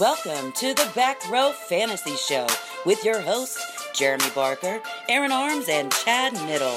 [0.00, 2.48] Welcome to the Back Row Fantasy Show
[2.84, 6.74] with your hosts, Jeremy Barker, Aaron Arms, and Chad Middle.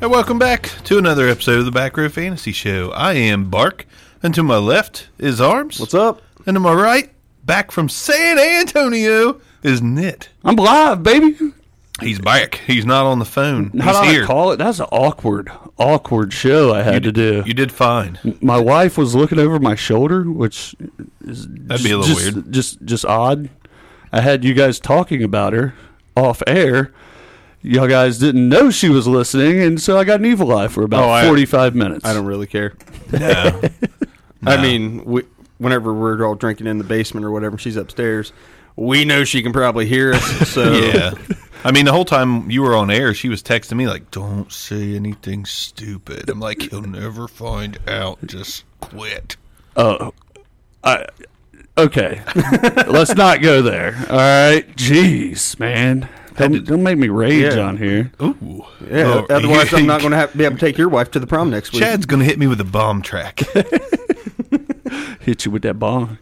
[0.00, 2.92] And welcome back to another episode of the Back Row Fantasy Show.
[2.92, 3.86] I am Bark,
[4.22, 5.78] and to my left is Arms.
[5.78, 6.22] What's up?
[6.46, 7.12] And to my right,
[7.50, 10.28] back from San Antonio, is Knit.
[10.44, 11.36] I'm live, baby.
[12.00, 12.60] He's back.
[12.64, 13.70] He's not on the phone.
[13.80, 14.22] How He's do here.
[14.22, 14.58] I call it?
[14.58, 17.42] That's an awkward, awkward show I had to do.
[17.44, 18.20] You did fine.
[18.40, 20.76] My wife was looking over my shoulder, which
[21.26, 22.52] is That'd be a little just, weird.
[22.52, 23.50] Just, just odd.
[24.12, 25.74] I had you guys talking about her
[26.16, 26.92] off air.
[27.62, 30.84] Y'all guys didn't know she was listening, and so I got an evil eye for
[30.84, 32.04] about Oh, I- 45 minutes.
[32.04, 32.74] I don't really care.
[33.12, 33.60] No.
[34.46, 35.24] I mean, we,
[35.60, 38.32] whenever we're all drinking in the basement or whatever, she's upstairs.
[38.76, 40.48] We know she can probably hear us.
[40.48, 41.12] So yeah.
[41.62, 44.50] I mean, the whole time you were on air, she was texting me like, "Don't
[44.50, 48.18] say anything stupid." I'm like, "You'll never find out.
[48.26, 49.36] Just quit."
[49.76, 50.14] Oh,
[50.82, 51.04] I
[51.76, 52.22] okay.
[52.88, 53.94] Let's not go there.
[54.08, 56.08] All right, jeez, man.
[56.36, 57.60] Don't, don't make me rage Yeah.
[57.60, 58.10] on here.
[58.22, 58.64] Ooh.
[58.90, 59.04] yeah.
[59.04, 61.26] Oh, otherwise, I'm not going to have be able to take your wife to the
[61.26, 61.82] prom next week.
[61.82, 63.40] Chad's gonna hit me with a bomb track.
[65.20, 66.18] Hit you with that bomb.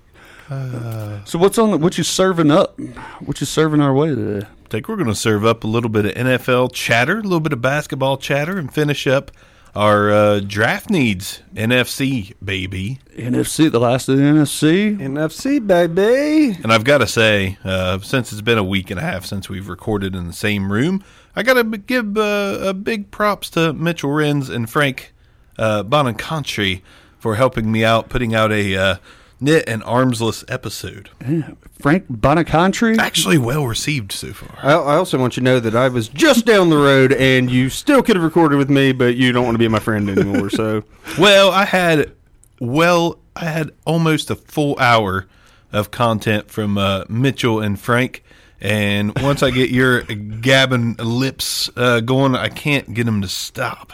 [0.51, 1.23] Uh.
[1.25, 1.73] so what's on?
[1.73, 2.79] The, what you serving up?
[3.21, 4.47] What you serving our way today?
[4.47, 7.41] I think we're going to serve up a little bit of NFL chatter, a little
[7.41, 9.31] bit of basketball chatter, and finish up
[9.75, 12.99] our uh, draft needs NFC baby.
[13.15, 14.99] NFC, the last of the NFC.
[14.99, 16.59] NFC, baby.
[16.63, 19.49] And I've got to say, uh, since it's been a week and a half since
[19.49, 21.05] we've recorded in the same room,
[21.37, 25.13] I got to give uh, a big props to Mitchell Renz and Frank
[25.59, 26.83] uh, Bonacontri
[27.19, 28.97] for helping me out, putting out a uh,
[29.41, 31.11] knit and armsless episode.
[31.27, 31.51] Yeah.
[31.81, 32.99] Frank Bonacontri.
[32.99, 34.59] Actually, well received so far.
[34.63, 37.51] I, I also want you to know that I was just down the road, and
[37.51, 40.09] you still could have recorded with me, but you don't want to be my friend
[40.09, 40.51] anymore.
[40.51, 40.85] So
[41.19, 42.13] Well, I had
[42.61, 45.27] well, I had almost a full hour
[45.73, 48.25] of content from uh, Mitchell and Frank,
[48.61, 53.93] and once I get your gabbing lips uh, going, I can't get them to stop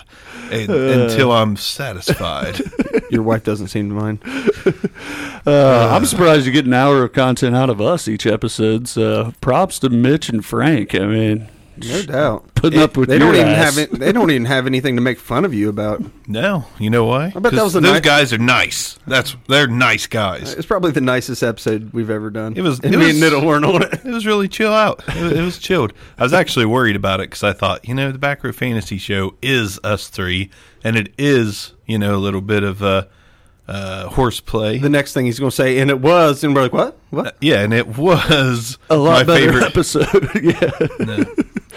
[0.50, 2.60] and, until I'm satisfied.
[3.10, 4.20] your wife doesn't seem to mind.
[5.47, 8.88] Uh, I'm surprised you get an hour of content out of us each episode.
[8.88, 10.94] So props to Mitch and Frank.
[10.94, 12.54] I mean, No doubt.
[12.54, 13.76] Putting up with they your don't even ass.
[13.76, 16.02] have it, they don't even have anything to make fun of you about.
[16.26, 17.26] no, you know why?
[17.26, 18.98] I bet that 'Cause was the those nice- guys are nice.
[19.06, 20.54] That's they're nice guys.
[20.54, 22.54] It's probably the nicest episode we've ever done.
[22.56, 23.92] It was- And it me was- and Niddle weren't on it.
[24.04, 25.02] It was really chill out.
[25.08, 25.92] It was, it was chilled.
[26.18, 28.98] I was actually worried about it because I thought, you know, the Back Row Fantasy
[28.98, 30.50] Show is us three,
[30.84, 33.04] and it is, you know, a little bit of uh,
[33.66, 34.78] uh, horseplay.
[34.78, 36.96] The next thing he's going to say, and it was, and we're like, what?
[37.10, 37.36] What?
[37.41, 39.64] yeah, and it was a lot my better favorite.
[39.64, 40.30] episode.
[40.42, 40.70] yeah.
[41.04, 41.24] No,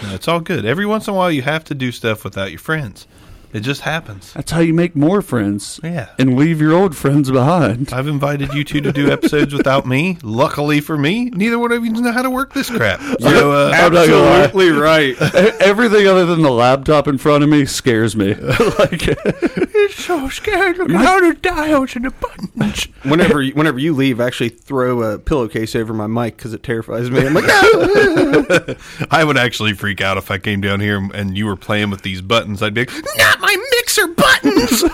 [0.02, 0.64] no, it's all good.
[0.64, 3.06] Every once in a while, you have to do stuff without your friends.
[3.52, 4.32] It just happens.
[4.34, 5.80] That's how you make more friends.
[5.82, 6.08] Yeah.
[6.18, 7.92] And leave your old friends behind.
[7.92, 10.18] I've invited you two to do episodes without me.
[10.22, 13.00] Luckily for me, neither one of you know how to work this crap.
[13.20, 14.40] So, uh, I'm not lie.
[14.44, 15.16] Absolutely right.
[15.60, 18.34] Everything other than the laptop in front of me scares me.
[18.78, 20.78] like, it's so scared.
[20.78, 22.84] Look at all the dials and the buttons.
[23.02, 26.62] whenever, you- whenever you leave, I actually throw a pillowcase over my mic because it
[26.62, 27.26] terrifies me.
[27.26, 28.76] I'm like, no.
[29.10, 32.02] I would actually freak out if I came down here and you were playing with
[32.02, 32.62] these buttons.
[32.62, 33.04] I'd be like,
[33.38, 34.84] not my mixer buttons.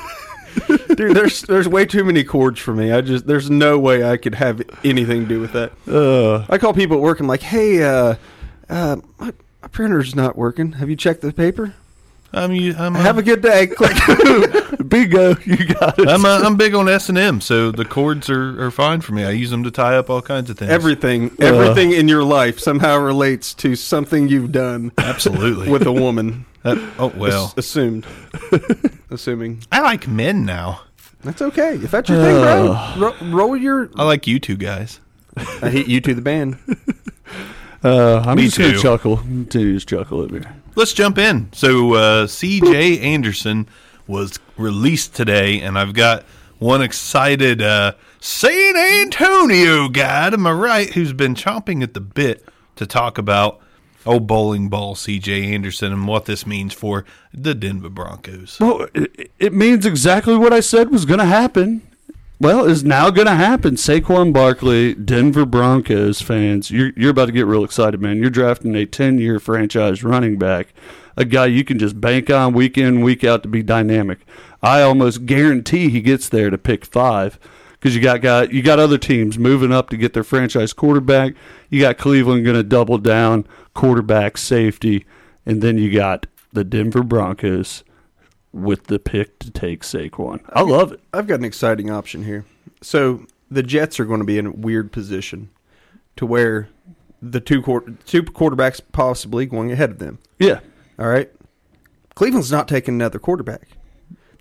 [0.97, 2.93] dude, there's there's way too many cords for me.
[2.93, 5.73] I just there's no way I could have anything to do with that.
[5.89, 7.21] uh, I call people at work.
[7.21, 8.17] I'm like, hey, uh,
[8.69, 9.33] uh, my,
[9.63, 10.73] my printer's not working.
[10.73, 11.75] Have you checked the paper?
[12.35, 13.69] I'm, u- I'm, uh, Have a good day.
[13.69, 13.93] Click.
[14.89, 16.09] bingo, you got it.
[16.09, 19.13] I'm, uh, I'm big on S and M, so the cords are, are fine for
[19.13, 19.25] me.
[19.25, 20.71] I use them to tie up all kinds of things.
[20.71, 25.71] everything, everything in your life somehow relates to something you've done absolutely.
[25.71, 26.45] with a woman.
[26.65, 28.07] That- oh well, Ass- assumed.
[29.11, 30.81] Assuming I like men now.
[31.23, 31.75] that's okay.
[31.77, 33.91] If that's your thing, bro, ro- roll your.
[33.97, 34.99] I like you two guys.
[35.37, 36.59] I hate you to the band.
[37.83, 38.77] Uh, I'm Me just going too.
[38.79, 39.17] to chuckle.
[39.19, 40.41] Continue to chuckle at me.
[40.75, 41.51] Let's jump in.
[41.53, 42.99] So, uh, C.J.
[43.01, 43.69] Anderson
[44.07, 46.23] was released today, and I've got
[46.59, 52.49] one excited uh, San Antonio guy to my right who's been chomping at the bit
[52.77, 53.61] to talk about
[54.07, 58.59] old bowling ball CJ Anderson and what this means for the Denver Broncos.
[58.61, 61.83] Well, it, it means exactly what I said was going to happen.
[62.41, 63.77] Well, is now going to happen.
[63.77, 68.19] Saquon Barkley, Denver Broncos fans, you're you're about to get real excited, man.
[68.19, 70.75] You're drafting a 10-year franchise running back,
[71.17, 74.27] a guy you can just bank on week in, week out to be dynamic.
[74.63, 77.39] I almost guarantee he gets there to pick 5
[77.73, 81.35] because you got, got you got other teams moving up to get their franchise quarterback.
[81.71, 85.05] You got Cleveland going to double down quarterback, safety,
[85.45, 87.85] and then you got the Denver Broncos
[88.53, 90.41] with the pick to take Saquon.
[90.53, 91.01] I love it.
[91.13, 92.45] I've got an exciting option here.
[92.83, 95.51] So the Jets are going to be in a weird position
[96.17, 96.69] to where
[97.21, 100.19] the two quar- two quarterbacks possibly going ahead of them.
[100.39, 100.61] Yeah.
[100.99, 101.31] All right.
[102.15, 103.63] Cleveland's not taking another quarterback.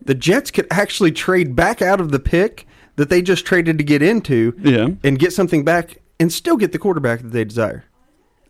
[0.05, 3.83] The Jets could actually trade back out of the pick that they just traded to
[3.83, 4.89] get into Yeah.
[5.03, 7.85] and get something back and still get the quarterback that they desire.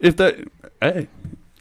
[0.02, 0.40] If that
[0.84, 1.08] hey,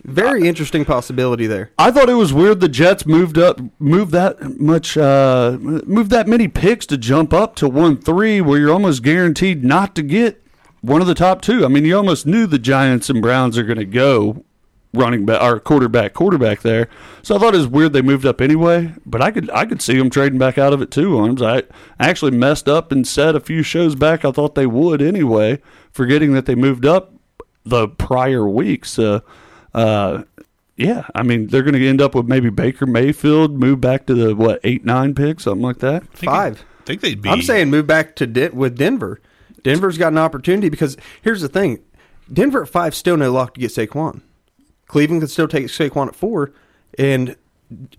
[0.04, 1.70] Very interesting possibility there.
[1.78, 6.26] I thought it was weird the Jets moved up moved that much uh moved that
[6.26, 10.42] many picks to jump up to 1-3 where you're almost guaranteed not to get
[10.80, 11.64] one of the top two.
[11.64, 14.44] I mean, you almost knew the Giants and Browns are going to go
[14.92, 16.88] running back or quarterback quarterback there.
[17.22, 19.80] So I thought it was weird they moved up anyway, but I could I could
[19.80, 21.16] see them trading back out of it too.
[21.19, 21.40] Arms.
[21.40, 21.62] I
[22.00, 26.32] actually messed up and said a few shows back I thought they would anyway, forgetting
[26.34, 27.14] that they moved up
[27.64, 28.99] the prior weeks.
[28.99, 29.20] Uh,
[29.75, 30.25] uh,
[30.76, 34.14] yeah, I mean they're going to end up with maybe Baker Mayfield move back to
[34.14, 36.05] the what eight nine pick something like that.
[36.09, 36.64] think- Five.
[36.81, 37.29] I think they'd be.
[37.31, 39.20] I'm saying move back to Den- with Denver.
[39.62, 41.79] Denver's got an opportunity because here's the thing:
[42.32, 44.23] Denver at five still no lock to get Saquon.
[44.88, 46.53] Cleveland can still take Saquon at four,
[46.99, 47.37] and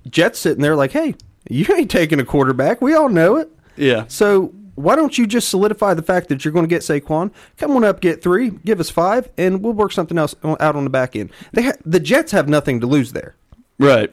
[0.09, 1.15] Jets sitting there like, hey,
[1.49, 2.81] you ain't taking a quarterback.
[2.81, 3.49] We all know it.
[3.77, 7.31] Yeah, So why don't you just solidify the fact that you're going to get Saquon?
[7.57, 10.83] Come on up, get three, give us five, and we'll work something else out on
[10.83, 11.31] the back end.
[11.51, 13.35] They ha- the Jets have nothing to lose there.
[13.77, 14.11] right.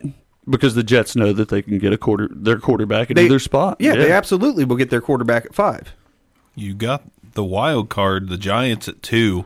[0.48, 3.38] Because the Jets know that they can get a quarter their quarterback at They, either
[3.38, 3.76] spot.
[3.78, 5.94] Yeah, they absolutely will get their quarterback at five.
[6.56, 7.04] You got
[7.34, 9.44] the wild card, the Giants at two.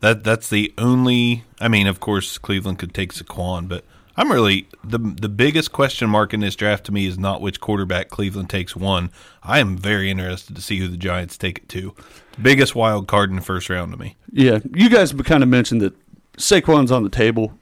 [0.00, 1.44] That that's the only.
[1.58, 3.82] I mean, of course, Cleveland could take Saquon, but
[4.16, 7.60] I'm really the the biggest question mark in this draft to me is not which
[7.60, 9.10] quarterback Cleveland takes one.
[9.42, 11.94] I am very interested to see who the Giants take it to.
[12.40, 14.16] Biggest wild card in the first round to me.
[14.32, 15.94] Yeah, you guys kind of mentioned that
[16.38, 17.58] Saquon's on the table.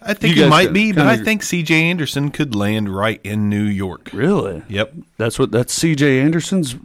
[0.00, 1.74] I think You it might be, but I think C.J.
[1.90, 4.10] Anderson could land right in New York.
[4.12, 4.62] Really?
[4.68, 4.94] Yep.
[5.16, 6.20] That's what that's C.J.
[6.20, 6.76] Anderson's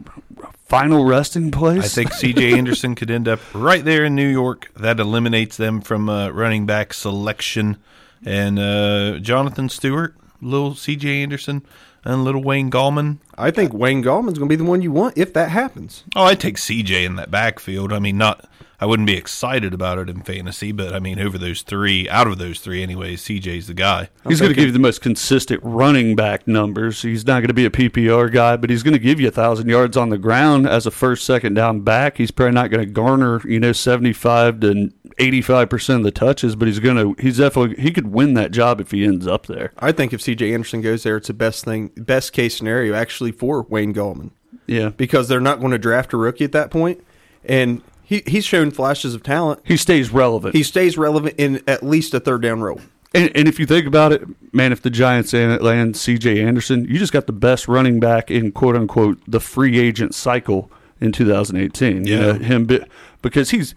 [0.64, 1.84] final resting place.
[1.84, 2.58] I think C.J.
[2.58, 4.70] Anderson could end up right there in New York.
[4.74, 7.76] That eliminates them from uh, running back selection.
[8.24, 11.22] And uh, Jonathan Stewart, little C.J.
[11.22, 11.62] Anderson,
[12.04, 13.18] and little Wayne Gallman.
[13.36, 16.04] I think Wayne Gallman's going to be the one you want if that happens.
[16.14, 17.04] Oh, I'd take C.J.
[17.04, 17.92] in that backfield.
[17.92, 18.48] I mean, not.
[18.80, 22.26] I wouldn't be excited about it in fantasy, but I mean, over those three, out
[22.26, 24.10] of those three, anyways, C.J.'s the guy.
[24.26, 27.00] He's going to give you the most consistent running back numbers.
[27.00, 29.30] He's not going to be a PPR guy, but he's going to give you a
[29.30, 32.18] thousand yards on the ground as a first, second down back.
[32.18, 36.56] He's probably not going to garner, you know, seventy-five to eighty-five percent of the touches,
[36.56, 37.20] but he's going to.
[37.22, 39.72] He's definitely he could win that job if he ends up there.
[39.78, 40.52] I think if C.J.
[40.54, 44.30] Anderson goes there, it's the best thing, best case scenario actually for Wayne Gallman
[44.66, 47.02] Yeah, because they're not going to draft a rookie at that point,
[47.44, 49.60] and he he's shown flashes of talent.
[49.64, 50.54] he stays relevant.
[50.54, 52.80] He stays relevant in at least a third down role.
[53.16, 56.42] And, and if you think about it, man, if the Giants and land C.J.
[56.42, 60.68] Anderson, you just got the best running back in quote unquote the free agent cycle
[61.00, 62.06] in 2018.
[62.08, 62.20] You Yeah.
[62.20, 62.84] know, him be-
[63.22, 63.72] because he's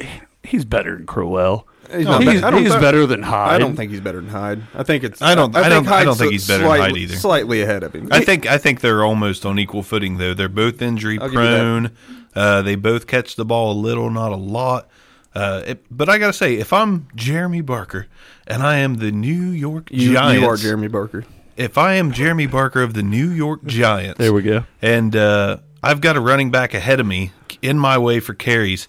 [0.48, 1.68] he's better than Crowell.
[1.92, 3.51] He's, not he's, I don't he's thi- better than Hyde.
[3.54, 4.62] I don't think he's better than Hyde.
[4.75, 5.22] I think it's.
[5.22, 7.16] I don't- I don't- I don't think he's better than slightly, Hyde either.
[7.16, 8.10] Slightly ahead of him.
[8.12, 10.34] I think I think they're almost on equal footing though.
[10.34, 11.58] They're both injury I'll give you that.
[11.60, 11.92] prone.
[12.36, 14.89] Uh, they both catch the ball a little, not a lot.
[15.34, 18.08] Uh, it, but I gotta say, if I'm Jeremy Barker
[18.48, 21.25] and I am the New York you, Giants, you are Jeremy Barker.
[21.56, 24.66] if I am Jeremy Barker of the New York Giants, There we go.
[24.82, 28.88] and uh, I've got a running back ahead of me in my way for carries.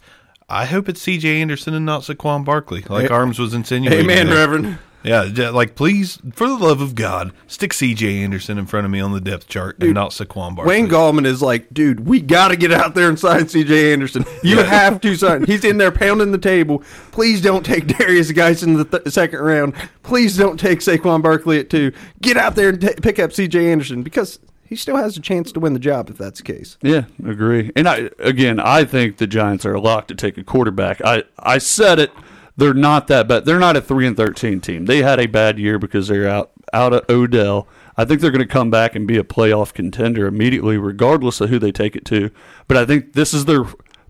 [0.49, 1.41] I hope it's C.J.
[1.43, 4.05] Anderson and not Saquon Barkley, like Hey- Arms was insinuating.
[4.05, 4.37] Amen, there.
[4.37, 4.79] Reverend.
[5.05, 8.19] Yeah, like please, for the love of God, stick C.J.
[8.23, 10.65] Anderson in front of me on the depth chart and not Saquon Barkley.
[10.67, 13.93] Wayne Gallman is like, dude, we got to get out there and sign C.J.
[13.93, 14.25] Anderson.
[14.43, 15.45] You have to sign.
[15.47, 16.81] He's in there pounding the table.
[17.13, 19.75] Please don't take Derrius Guice in the th- second round.
[20.03, 21.93] Please don't take Saquon Barkley at two.
[22.21, 23.71] Get out there and ta pick up C.J.
[23.71, 26.77] Anderson because he still has a chance to win the job if that's the case.
[26.83, 27.73] Yeah, agree.
[27.75, 31.01] And I again, I think the Giants are locked to take a quarterback.
[31.05, 32.13] I I said it.
[32.57, 33.45] They're not that bad.
[33.45, 34.85] They're not a three and thirteen team.
[34.85, 37.67] They had a bad year because they're out out of Odell.
[37.97, 41.51] I think they're going to come back and be a playoff contender immediately, regardless of
[41.51, 42.31] who they take it to.
[42.67, 43.65] But I think this is their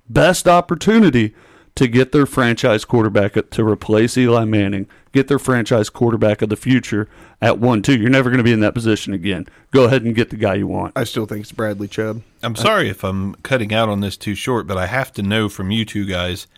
[0.09, 1.35] best opportunity
[1.79, 6.57] to get their franchise quarterback to replace Eli Manning, get their franchise quarterback of the
[6.57, 7.09] future
[7.41, 7.97] at one two.
[7.97, 9.47] You're never going to be in that position again.
[9.71, 10.99] Go ahead and get the guy you want.
[10.99, 12.23] I still think it's Bradley Chubb.
[12.43, 15.49] I'm sorry if I'm cutting out on this too short, but I have to know
[15.49, 16.49] from you two guys.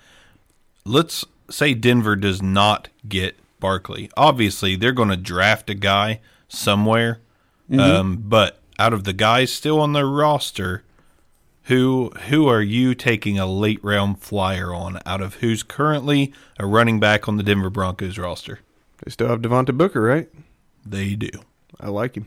[0.86, 4.10] Let's say Denver does not get Barkley.
[4.16, 7.20] Obviously, they're going to draft a guy somewhere,
[7.78, 10.82] um, but out of the guys still on their roster,
[11.70, 14.98] who who are you taking a late round flyer on?
[15.06, 18.60] Out of who's currently a running back on the Denver Broncos roster?
[19.04, 20.28] They still have Devontae Booker, right?
[20.84, 21.30] They do.
[21.80, 22.26] I like him.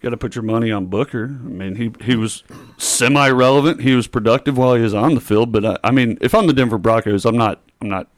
[0.00, 1.24] Got to put your money on Booker.
[1.24, 2.42] I mean, he he was
[2.76, 3.80] semi relevant.
[3.82, 5.52] He was productive while he was on the field.
[5.52, 7.60] But I, I mean, if I'm the Denver Broncos, I'm not.
[7.80, 8.08] I'm not.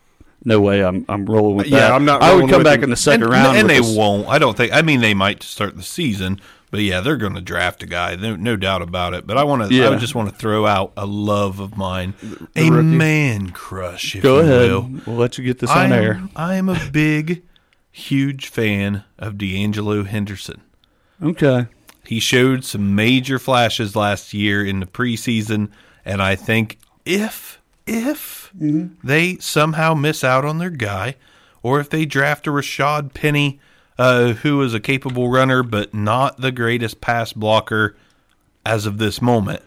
[0.45, 0.83] No way.
[0.85, 1.93] I'm I'm rolling with Yeah, that.
[1.93, 2.85] I'm not I would come with back him.
[2.85, 4.27] in the second and, round, and with they this- won't.
[4.29, 4.73] I don't think.
[4.73, 8.17] I mean, they might start the season, but yeah, they're going to draft a guy.
[8.17, 9.27] No, no doubt about it.
[9.27, 9.75] But I want to.
[9.75, 9.91] Yeah.
[9.91, 12.15] I just want to throw out a love of mine,
[12.55, 12.87] a rookie.
[12.87, 14.17] man crush.
[14.17, 14.71] If Go you ahead.
[14.71, 14.91] will.
[15.07, 16.23] We'll let you get this I on am, air.
[16.37, 17.43] I am a big,
[17.91, 20.63] huge fan of D'Angelo Henderson.
[21.23, 21.67] Okay.
[22.05, 25.71] He showed some major flashes last year in the preseason,
[26.05, 28.95] and I think if if mm-hmm.
[29.07, 31.17] they somehow miss out on their guy,
[31.63, 33.61] or if they draft a Rashaad Penny,
[33.99, 37.97] uh, who is a capable runner but not the greatest pass blocker
[38.65, 39.63] as of this moment,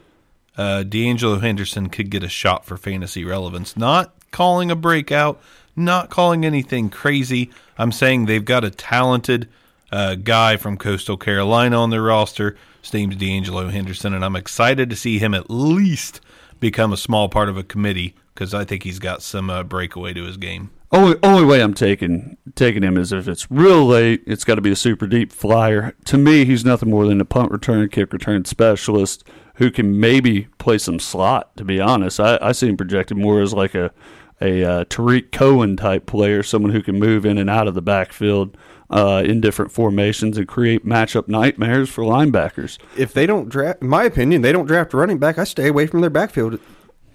[0.58, 3.75] uh, D'Angelo Henderson could get a shot for fantasy relevance.
[3.75, 5.42] Not calling a breakout,
[5.75, 7.50] not calling anything crazy.
[7.77, 9.50] I'm saying they've got a talented
[9.92, 12.56] uh, guy from Coastal Carolina on their roster.
[12.82, 16.20] His name's D'Angelo Henderson, and I'm excited to see him at least
[16.60, 20.13] become a small part of a committee because I think he's got some uh, breakaway
[20.13, 20.72] to his game.
[20.93, 24.21] Only only way I'm taking taking him is if it's real late.
[24.27, 25.95] It's got to be a super deep flyer.
[26.05, 29.23] To me, he's nothing more than a punt return, kick return specialist
[29.55, 31.55] who can maybe play some slot.
[31.57, 33.91] To be honest, I, I see him projected more as like a
[34.39, 37.81] a uh, Tarik Cohen type player, someone who can move in and out of the
[37.81, 38.55] backfield
[38.91, 42.77] uh, in different formations and create matchup nightmares for linebackers.
[42.97, 45.39] If they don't draft, in my opinion, they don't draft a running back.
[45.39, 46.59] I stay away from their backfield.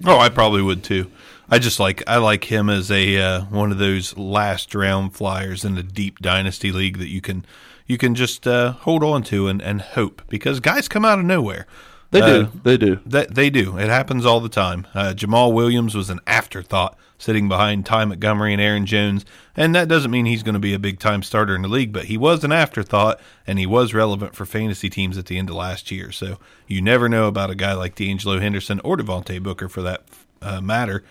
[0.04, 1.10] Oh, I probably would too.
[1.50, 5.64] I just like I like him as a uh, one of those last round flyers
[5.64, 7.44] in a deep dynasty league that you can
[7.86, 11.24] you can just uh, hold on to and, and hope because guys come out of
[11.24, 11.66] nowhere.
[12.10, 13.00] They Uh, do, they do.
[13.06, 13.78] That they do.
[13.78, 14.86] It happens all the time.
[14.94, 19.24] Uh, Jamaal Williams was an afterthought sitting behind Ty Montgomery and Aaron Jones,
[19.56, 21.92] and that doesn't mean he's going to be a big time starter in the league,
[21.92, 25.50] but he was an afterthought and he was relevant for fantasy teams at the end
[25.50, 26.12] of last year.
[26.12, 30.04] So you never know about a guy like D'Angelo Henderson or Devontae Booker for that
[30.40, 31.02] uh, matter.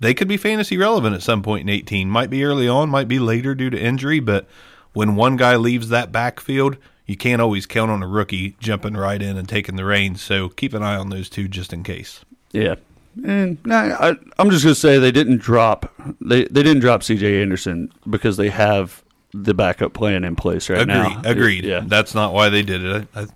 [0.00, 2.08] They could be fantasy relevant at some point in 18.
[2.10, 4.46] Might be early on, might be later due to injury, but
[4.92, 9.20] when one guy leaves that backfield, you can't always count on a rookie jumping right
[9.22, 10.20] in and taking the reins.
[10.22, 12.24] So keep an eye on those two just in case.
[12.52, 12.76] Yeah.
[13.24, 17.40] And nah, I, I'm just gonna say they didn't drop they they didn't drop C.J.
[17.42, 20.94] Anderson because they have the backup plan in place right Agreed.
[20.96, 21.22] now.
[21.24, 21.64] Agreed.
[21.64, 21.82] Yeah.
[21.86, 23.08] That's not why they did it.
[23.14, 23.26] I, I,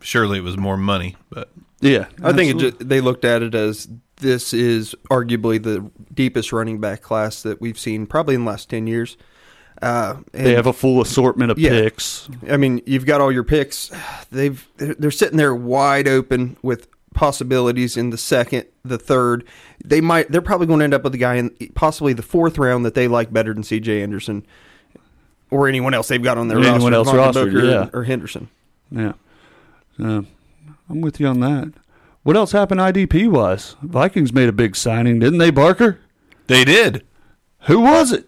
[0.00, 2.06] surely it was more money, but Yeah.
[2.22, 2.86] I think it absolutely.
[2.86, 3.88] they looked at it as
[4.20, 8.68] this is arguably the deepest running back class that we've seen probably in the last
[8.70, 9.16] 10 years.
[9.80, 11.70] Uh, and, they have a full assortment of Yeah.
[11.70, 12.28] picks.
[12.50, 13.92] I mean, you've got all your picks.
[14.30, 19.44] They've they're sitting there wide open with possibilities in the second, the third.
[19.84, 22.58] They might they're probably going to end up with a guy in possibly the fourth
[22.58, 24.02] round that they like better than C.J.
[24.02, 24.44] Anderson
[25.50, 27.52] or anyone else they've got on their Anyone roster, else Devontae rostered,
[27.84, 28.48] Booker or Henderson.
[28.90, 29.12] Yeah.
[29.98, 30.22] Uh,
[30.90, 31.72] I'm with you on that.
[32.28, 33.74] What else happened IDP wise?
[33.80, 35.98] Vikings made a big signing, didn't they, Barker?
[36.46, 37.02] they did.
[37.60, 38.27] Who was it?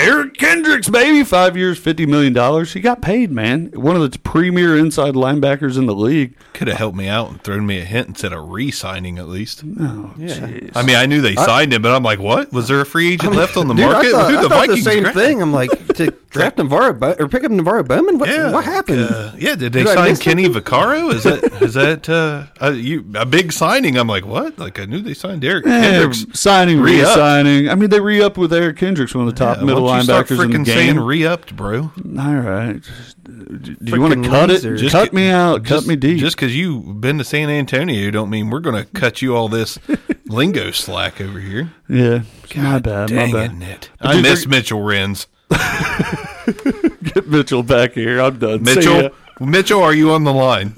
[0.00, 1.22] Eric Kendricks, baby.
[1.24, 2.64] Five years, $50 million.
[2.66, 3.66] He got paid, man.
[3.74, 6.34] One of the premier inside linebackers in the league.
[6.54, 9.62] Could have helped me out and thrown me a hint instead of re-signing at least.
[9.80, 10.28] Oh, Yeah.
[10.34, 10.72] jeez.
[10.74, 12.52] I mean, I knew they signed him, but I'm like, what?
[12.52, 14.08] Was there a free agent left on the Dude, market?
[14.08, 15.18] I thought, Who I the thought the Vikings same grabbed?
[15.18, 15.42] thing.
[15.42, 18.18] I'm like to draft NaVorro Bo- or pick up NaVorro Bowman.
[18.18, 19.00] What, Yeah, what happened?
[19.10, 21.12] Uh, yeah, did they Did sign miss Kenny Vaccaro?
[21.12, 23.96] Is that is that uh, a, you, a big signing?
[23.96, 24.58] I'm like, what?
[24.58, 25.66] Like I knew they signed Eric.
[25.66, 26.26] Eh, Kendricks.
[26.38, 27.08] signing, Re-up.
[27.08, 27.68] re-signing.
[27.70, 30.00] I mean, they re-up with Eric Kendricks, one of the top Yeah, middle why don't
[30.00, 30.74] you start linebackers in the freaking game.
[30.74, 31.78] saying re-upped, bro.
[31.78, 32.80] All right.
[33.24, 34.60] Do you want to Freaking cut it?
[34.76, 35.62] Just cut me out.
[35.64, 36.18] Just, cut me deep.
[36.18, 39.48] Just because you've been to San Antonio, don't mean we're going to cut you all
[39.48, 39.78] this
[40.26, 41.70] lingo slack over here.
[41.88, 42.22] yeah.
[42.56, 43.10] my bad.
[43.10, 43.62] My Dang bad.
[43.62, 45.26] it, I dude, miss Mitchell Renz.
[47.14, 48.20] Get Mitchell back here.
[48.20, 48.62] I'm done.
[48.62, 49.10] Mitchell.
[49.40, 50.74] Mitchell, are you on the line?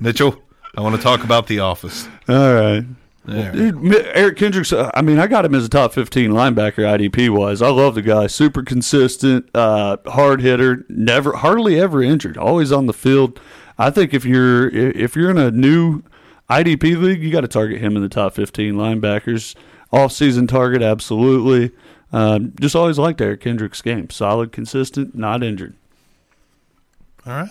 [0.00, 0.40] Mitchell,
[0.76, 2.06] I want to talk about The Office.
[2.28, 2.84] All right.
[3.26, 3.52] There.
[3.52, 4.72] Dude, Eric Kendricks.
[4.72, 7.62] uh, I mean, I got him as a top fifteen linebacker IDP wise.
[7.62, 8.26] I love the guy.
[8.26, 10.84] Super consistent, uh, hard hitter.
[10.90, 12.36] Never, hardly ever injured.
[12.36, 13.40] Always on the field.
[13.78, 16.02] I think if you're if you're in a new
[16.50, 19.54] IDP league, you got to target him in the top fifteen linebackers.
[19.90, 21.70] Off season target, absolutely.
[22.12, 24.10] Um, just always liked Eric Kendricks' game.
[24.10, 25.74] Solid, consistent, not injured.
[27.26, 27.48] All right.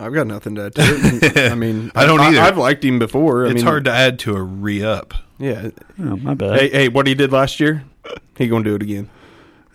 [0.00, 1.52] I've got nothing to add to it.
[1.52, 2.40] I mean, I don't either.
[2.40, 3.46] I, have liked him before.
[3.46, 5.14] I it's mean, hard to add to a re up.
[5.38, 5.70] Yeah.
[5.98, 6.58] Oh, my bad.
[6.58, 7.84] Hey, hey, what he did last year,
[8.36, 9.10] he gonna do it again.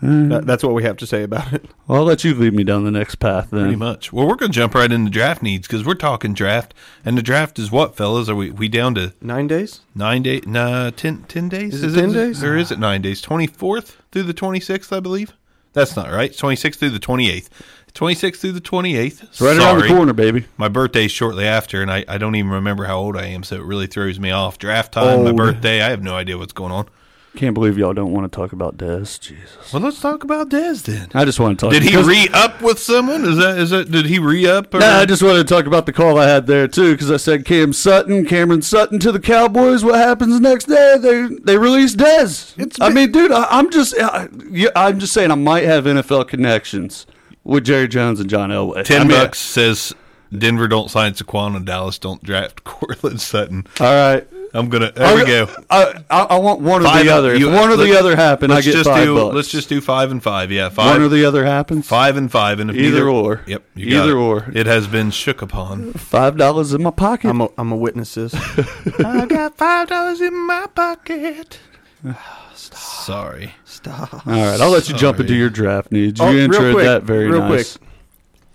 [0.02, 0.30] Mm.
[0.30, 1.66] That, that's what we have to say about it.
[1.88, 3.62] Well, I'll let you lead me down the next path then.
[3.62, 4.12] Pretty much.
[4.12, 6.74] Well, we're going to jump right into draft needs because we're talking draft,
[7.06, 8.28] and the draft is what, fellas?
[8.28, 9.82] Are we we down to Nine days.
[9.96, 10.46] nine days?
[10.46, 11.84] Nah, ten, 10 days?
[11.84, 12.44] Is it 10 days?
[12.44, 13.22] or is it nine days?
[13.22, 15.34] Twenty fourth through the twenty sixth, I believe.
[15.74, 16.36] That's not right.
[16.36, 17.50] Twenty sixth through the twenty eighth.
[17.96, 19.24] Twenty sixth through the twenty eighth.
[19.24, 20.46] It's right around the corner, baby.
[20.58, 23.56] My birthday's shortly after, and I, I don't even remember how old I am, so
[23.56, 24.60] it really throws me off.
[24.60, 25.34] Draft time, my oh.
[25.34, 26.90] birthday, I have no idea what's going on.
[27.38, 29.18] Can't believe y'all don't want to talk about Dez.
[29.20, 29.72] Jesus.
[29.72, 31.10] Well, let's talk about Dez then.
[31.14, 31.74] I just want to talk.
[31.74, 33.24] Did he re up with someone?
[33.24, 33.90] Is that is that?
[33.90, 34.74] Did he re up?
[34.74, 37.18] Nah, I just wanted to talk about the call I had there too, because I
[37.18, 39.86] said Cam Sutton, Cameron Sutton to the Cowboys.
[39.86, 40.98] What happens the next day?
[41.00, 42.78] They they release Dez.
[42.82, 44.28] I mean, dude, I, I'm just I,
[44.76, 47.06] I'm just saying I might have NFL connections
[47.46, 48.84] with Jerry Jones and John Elway.
[48.84, 49.94] Ten I mean, bucks says
[50.38, 53.66] Denver don't sign Saquon and Dallas don't draft Courtland Sutton.
[53.80, 54.28] All right.
[54.54, 54.90] I'm gonna.
[54.94, 55.50] There we go.
[55.70, 57.34] I, I, I want one or Five- the other.
[57.34, 59.16] If one or the let- other happen, I Let's get just five do.
[59.16, 59.36] bucks.
[59.36, 60.50] Let's just do five and five.
[60.50, 60.92] Yeah, five.
[60.94, 61.86] one or the other happens.
[61.86, 63.42] five and five, and if Either neither, or.
[63.48, 64.16] Yep, you Either it.
[64.22, 64.50] or.
[64.54, 65.92] It has been shook upon.
[65.94, 67.28] Five dollars in my pocket.
[67.32, 68.34] I'm a, I'm a witness this.
[69.04, 71.60] I got five dollars in my pocket.
[72.76, 73.54] Sorry.
[73.66, 74.14] Stop.
[74.28, 76.20] All right, I'll let you jump into your draft needs.
[76.20, 77.78] Oh, you Oh, real introed quick, that very real nice.
[77.78, 77.90] quick.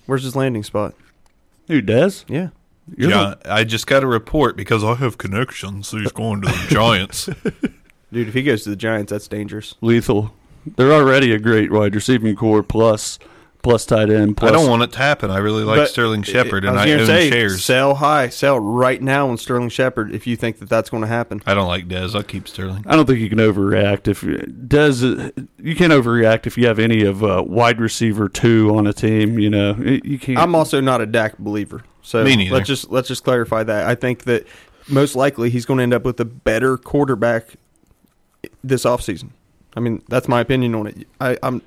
[0.06, 0.94] Where's his landing spot?
[1.68, 2.24] Who Dez?
[2.28, 2.48] Yeah.
[2.96, 5.90] You're the- I just got a report because I have connections.
[5.92, 7.26] He's going to the Giants.
[8.12, 9.74] Dude, if he goes to the Giants, that's dangerous.
[9.80, 10.34] lethal.
[10.76, 13.18] They're already a great wide receiving core plus
[13.62, 14.36] plus tight end.
[14.36, 15.30] Plus I don't want it to happen.
[15.30, 17.64] I really like But Sterling Shepard, and was I, gonna own say, shares.
[17.64, 21.06] Sell high, sell right now on Sterling Shepard if you think that that's going to
[21.06, 21.42] happen.
[21.46, 22.14] I don't like Dez.
[22.14, 22.84] I'll keep Sterling.
[22.86, 24.22] I don't think you can overreact if
[24.68, 28.92] does you can't overreact if you have any of uh, wide receiver two on a
[28.92, 29.38] team.
[29.38, 30.38] You know you can't.
[30.38, 32.54] I'm also not a Dak believer, so Me neither.
[32.54, 33.86] let's just let's just clarify that.
[33.86, 34.46] I think that
[34.88, 37.54] most likely he's going to end up with a better quarterback
[38.64, 39.30] this offseason.
[39.76, 41.06] I mean, that's my opinion on it.
[41.20, 41.62] I, I'm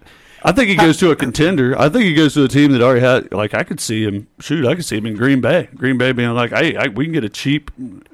[0.46, 1.78] I think he goes to a contender.
[1.80, 3.32] I think he goes to a team that already had.
[3.32, 4.28] Like I could see him.
[4.40, 5.70] Shoot, I could see him in Green Bay.
[5.76, 7.72] Green Bay being like, hey, I, we can get a cheap,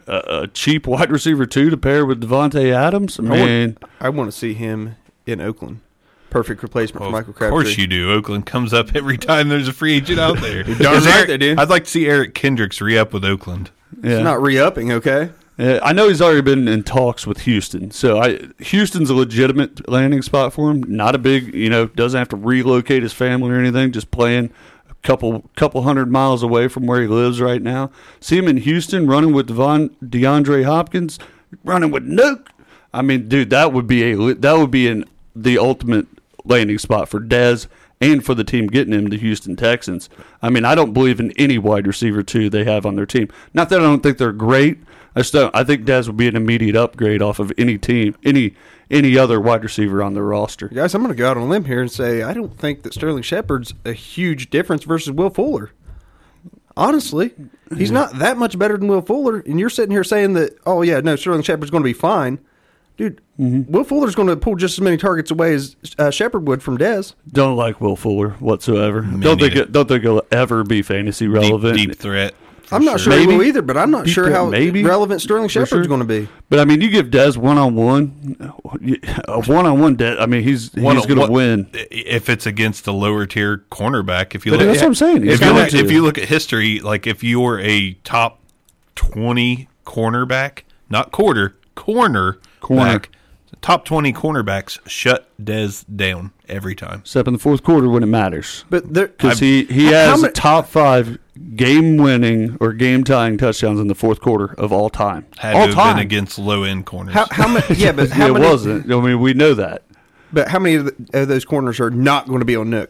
[0.07, 3.19] uh, a cheap wide receiver too to pair with Davante Adams.
[3.19, 5.81] I I want, I want to see him in Oakland.
[6.29, 7.57] Perfect replacement Well, for Michael Crabtree.
[7.59, 8.11] of course you do.
[8.11, 10.61] Oakland comes up every time there's a free agent out there.
[10.63, 11.55] darn right Eric- they do.
[11.57, 13.71] I'd like to see Eric Kendricks re up with Oakland.
[14.03, 14.11] yeah.
[14.17, 15.31] It's not re-upping, okay?
[15.59, 19.89] Uh, I know he's already been in talks with Houston, so I Houston's a legitimate
[19.89, 20.83] landing spot for him.
[20.83, 23.91] Not a big, you know, doesn't have to relocate his family or anything.
[23.91, 24.51] Just playing
[24.89, 27.91] a couple couple hundred miles away from where he lives right now.
[28.21, 31.19] See him in Houston running with Devon, DeAndre Hopkins,
[31.65, 32.47] running with Nuke.
[32.93, 35.03] I mean, dude, that would be a that would be an
[35.35, 36.07] the ultimate
[36.45, 37.67] landing spot for Dez
[37.99, 40.09] and for the team getting him, the Houston Texans.
[40.41, 43.27] I mean, I don't believe in any wide receiver two they have on their team.
[43.53, 44.77] Not that I don't think they're great.
[45.15, 48.15] I just don't, I think Dez would be an immediate upgrade off of any team,
[48.23, 48.53] any
[48.91, 50.67] any other wide receiver on their roster.
[50.67, 52.81] Guys, I'm going to go out on a limb here and say I don't think
[52.83, 55.71] that Sterling Shepard's a huge difference versus Will Fuller.
[56.77, 57.33] Honestly,
[57.75, 59.39] he's not that much better than Will Fuller.
[59.39, 62.39] And you're sitting here saying that, oh, yeah, no, Sterling Shepard's going to be fine.
[62.97, 63.71] Dude, Mm-hmm.
[63.71, 66.77] Will Fuller's going to pull just as many targets away as uh, Shepard would from
[66.77, 67.13] Dez.
[67.31, 68.99] Don't like Will Fuller whatsoever.
[68.99, 71.77] don't think it, don't think he'll ever be fantasy Deep, relevant.
[71.77, 72.33] deep threat.
[72.69, 73.35] For I'm not sure, he Maybe.
[73.37, 74.83] will either, but I'm not sure threat, how maybe.
[74.83, 75.85] relevant Sterling Shepard's sure.
[75.85, 76.27] going to be.
[76.49, 78.53] But I mean, you give Dez one on one,
[79.27, 79.97] a one on one.
[80.01, 81.67] I mean, he's One- he's going to win.
[81.73, 84.35] if it's against a lower tier cornerback.
[84.35, 85.27] If you But look, that's what I'm saying.
[85.27, 88.39] If you, look, if you look at history, like if you're a top
[88.95, 92.83] twenty cornerback, not quarter corner, Corner.
[92.83, 93.09] back,
[93.61, 96.99] top twenty cornerbacks shut Dez down every time.
[96.99, 98.65] Except in the fourth quarter when it matters.
[98.69, 101.17] But Because he, he How- how has many- top five
[101.55, 105.25] game winning or game tying touchdowns in the fourth quarter of all time.
[105.37, 105.95] Had all to have time.
[105.95, 107.13] been against low end corners.
[107.13, 107.75] how, how many?
[107.75, 108.45] Yeah, but how it many?
[108.45, 108.91] wasn't.
[108.91, 109.83] I mean, we know that.
[110.31, 112.89] But how many of, the, of those corners are not going to be on Nuke?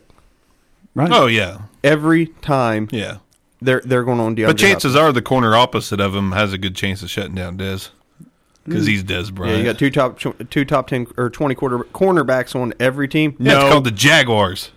[0.95, 1.11] Right?
[1.11, 3.17] oh yeah, Every time yeah.
[3.61, 4.47] they're they're going on DeAndre.
[4.47, 7.57] But chances are the corner opposite of him has a good chance of shutting down
[7.57, 7.91] Dez
[8.65, 12.55] because he's Dez Yeah, you got two top two top ten or twenty quarter cornerbacks
[12.55, 13.35] on every team.
[13.39, 14.71] Yeah, no, it's called the Jaguars.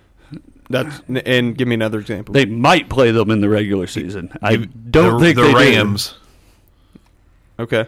[0.73, 2.33] That's and give me another example.
[2.33, 4.37] They might play them in the regular season.
[4.43, 5.57] I don't the, think the they do.
[5.57, 6.15] Rams.
[7.59, 7.87] okay,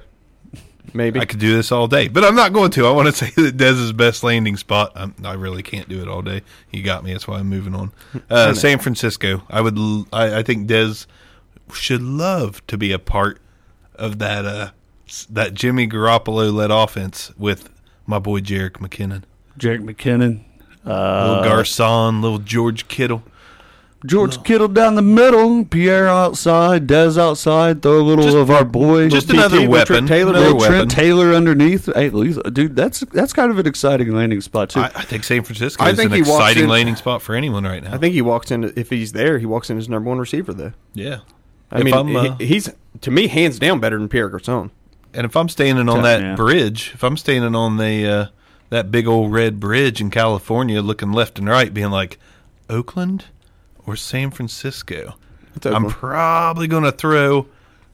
[0.94, 1.18] Maybe.
[1.18, 2.87] I could do this all day, but I'm not going to.
[2.87, 4.92] I want to say that Dez's best landing spot.
[4.94, 6.42] I'm, I really can't do it all day.
[6.70, 7.12] You got me.
[7.12, 7.92] That's why I'm moving on.
[8.31, 9.42] Uh, San Francisco.
[9.51, 9.77] I would.
[9.77, 11.07] l- I, I think Dez
[11.73, 13.40] should love to be a part
[13.97, 14.44] of that.
[14.44, 14.70] Uh,
[15.31, 17.68] that Jimmy Garoppolo led offense with
[18.07, 19.25] my boy Jerick McKinnon,
[19.59, 20.44] Jerick McKinnon,
[20.85, 23.23] little Garcon, little George Kittle.
[24.07, 27.81] George Kittle down the middle, Pierre outside, Dez outside.
[27.81, 29.87] Throw a little Just- of our boy, Just another with weapon.
[29.87, 30.68] Trent Taylor, another weapon.
[30.75, 31.88] Trent Taylor underneath.
[31.94, 34.81] Hey, dude, that's that's kind of an exciting landing spot too.
[34.81, 37.35] I, I think San Francisco I is think an he exciting in- landing spot for
[37.35, 37.94] anyone right now.
[37.94, 39.38] I think he walks in if he's there.
[39.38, 40.73] He walks in as number one receiver though.
[40.92, 41.20] yeah.
[41.73, 42.70] I If mean, I'm, uh, he, he's
[43.01, 44.70] to me hands down better than Pierre Garcon.
[45.14, 46.35] And if I'm standing on that yeah.
[46.35, 48.27] bridge, if I'm standing on the uh,
[48.70, 52.18] that big old red bridge in California, looking left and right, being like,
[52.68, 53.27] Oakland
[53.87, 55.14] or San Francisco,
[55.64, 57.46] I'm probably going to throw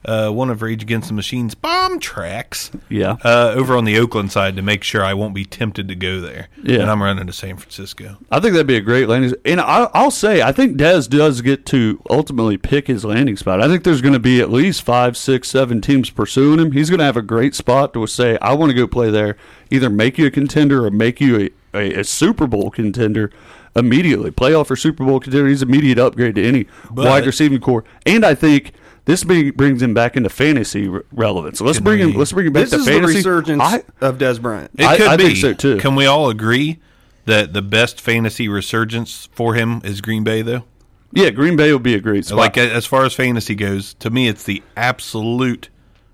[0.05, 4.33] uh, one of Rage Against the Machine's bomb tracks yeah, uh, over on the Oakland
[4.33, 6.49] side to make sure I won't be tempted to go there.
[6.63, 6.81] Yeah.
[6.81, 8.17] and I'm running to San Francisco.
[8.31, 9.35] I think that'd be a great landing.
[9.45, 13.61] And I, I'll say, I think Dez does get to ultimately pick his landing spot.
[13.61, 16.73] I think there's going to be at least five, six, seven teams pursuing him.
[16.73, 19.37] He's going to have a great spot to say, I want to go play there.
[19.71, 23.31] Either make you a contender or make you a, a, a Super Bowl contender
[23.77, 24.31] immediately.
[24.31, 25.47] Playoff or Super Bowl contender.
[25.49, 27.85] He's immediate upgrade to any But- wide receiving core.
[28.07, 28.73] And I think.
[29.11, 31.59] This be, brings him back into fantasy re- relevance.
[31.59, 32.13] So let's Can bring him.
[32.13, 33.17] we- Let's bring him back This to is the fantasy.
[33.17, 34.71] resurgence I, of Dez Bryant.
[34.79, 35.25] It I- could I be.
[35.25, 35.77] think so, too.
[35.79, 36.79] Can we all agree
[37.27, 40.65] that the best fantasy resurgence for him is Green Bay, though?
[41.13, 42.39] yeah, Green Bay will be a great spot.
[42.39, 45.69] Like a- as far as fantasy goes, to me, it's the absolute.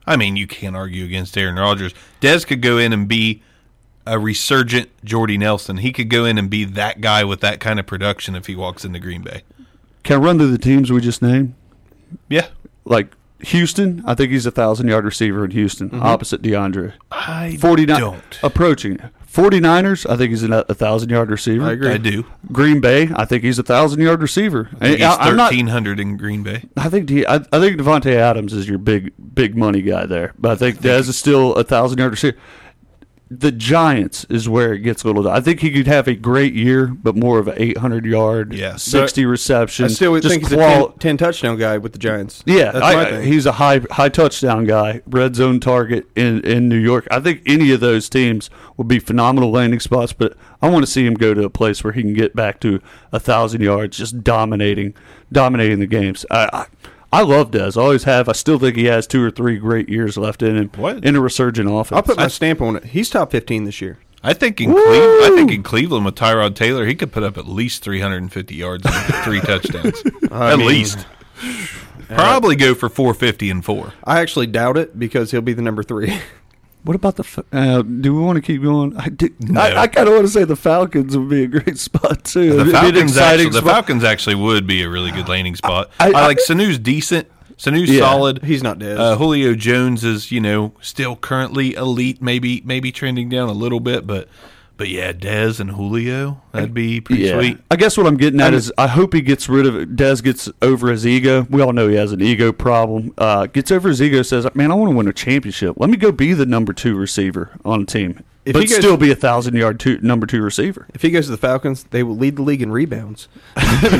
[0.06, 1.92] I mean, you can't argue against Aaron Rodgers.
[2.22, 3.42] Dez could go in and be
[4.06, 5.78] a resurgent Jordy Nelson.
[5.78, 8.54] He could go in and be that guy with that kind of production if he
[8.54, 9.42] walks into Green Bay.
[10.04, 11.54] Can I run through the teams we just named?
[12.28, 12.46] Yeah,
[12.86, 16.02] like Houston, I think he's a thousand yard receiver in Houston, mm-hmm.
[16.02, 16.94] opposite DeAndre.
[17.10, 18.38] I 49 don't.
[18.42, 18.98] approaching
[19.36, 21.64] 49ers, I think he's a, a thousand yard receiver.
[21.64, 21.90] I agree.
[21.90, 22.24] I do.
[22.50, 24.70] Green Bay, I think he's a thousand yard receiver.
[24.76, 25.50] I think he's I, am not.
[25.50, 26.64] thirteen hundred in Green Bay.
[26.74, 30.32] I think De, I, I think Davante Adams is your big big money guy there,
[30.38, 32.38] but I think Dez is still a thousand yard receiver.
[33.28, 35.28] The Giants is where it gets a little.
[35.28, 38.76] I think he could have a great year, but more of an 800 yard, Yeah.
[38.76, 39.86] 60 reception.
[39.86, 42.44] I still would think he's a 10, 10 touchdown guy with the Giants.
[42.46, 43.26] Yeah, that's I- my thing.
[43.26, 47.08] he's a high high touchdown guy, red zone target in in New York.
[47.10, 50.90] I think any of those teams would be phenomenal landing spots, but I want to
[50.90, 53.96] see him go to a place where he can get back to a thousand yards,
[53.98, 54.94] just dominating
[55.32, 56.24] dominating the games.
[56.30, 56.48] I.
[56.52, 56.66] I
[57.16, 57.78] I love Dez.
[57.78, 58.28] I always have.
[58.28, 60.70] I still think he has two or three great years left in him.
[60.76, 61.02] What?
[61.02, 61.96] In a resurgent offense.
[61.96, 62.84] I'll put my stamp on it.
[62.84, 63.98] He's top 15 this year.
[64.22, 67.38] I think in Cleveland, I think in Cleveland with Tyrod Taylor, he could put up
[67.38, 70.02] at least 350 yards and three touchdowns.
[70.30, 71.06] at mean- least.
[72.08, 73.94] Probably go for 450 and four.
[74.04, 76.18] I actually doubt it because he'll be the number three.
[76.86, 77.24] What about the?
[77.24, 78.96] Fa- Uh, do we want to keep going?
[78.96, 79.60] I, did, No.
[79.60, 82.52] I, I kind of want to say the Falcons would be a great spot too.
[82.54, 83.66] The It'd be an Falcons, exciting actually, the.
[83.66, 85.90] Falcons actually would be a really good landing spot.
[86.00, 87.28] I- I, I- like Sanu's decent.
[87.58, 88.00] Sanu's Yeah.
[88.00, 88.42] solid.
[88.44, 88.98] He's not dead.
[88.98, 92.20] Uh, Julio Jones is, you know, still currently elite.
[92.22, 94.28] Maybe maybe trending down a little bit, but
[94.76, 97.58] but yeah, Dez and Julio, that'd be pretty sweet.
[97.70, 99.96] I guess what I'm getting at is I hope he gets rid of it.
[99.96, 101.46] Dez gets over his ego.
[101.50, 103.12] We all know he has an ego problem.
[103.18, 104.22] Uh, gets over his ego.
[104.22, 105.76] Says, "Man, I want to win a championship.
[105.78, 108.78] Let me go be the number two receiver on a team, If but he goes-
[108.78, 111.84] still be a thousand yard two, number two receiver." if he goes to the Falcons,
[111.84, 113.28] they will lead the league in rebounds.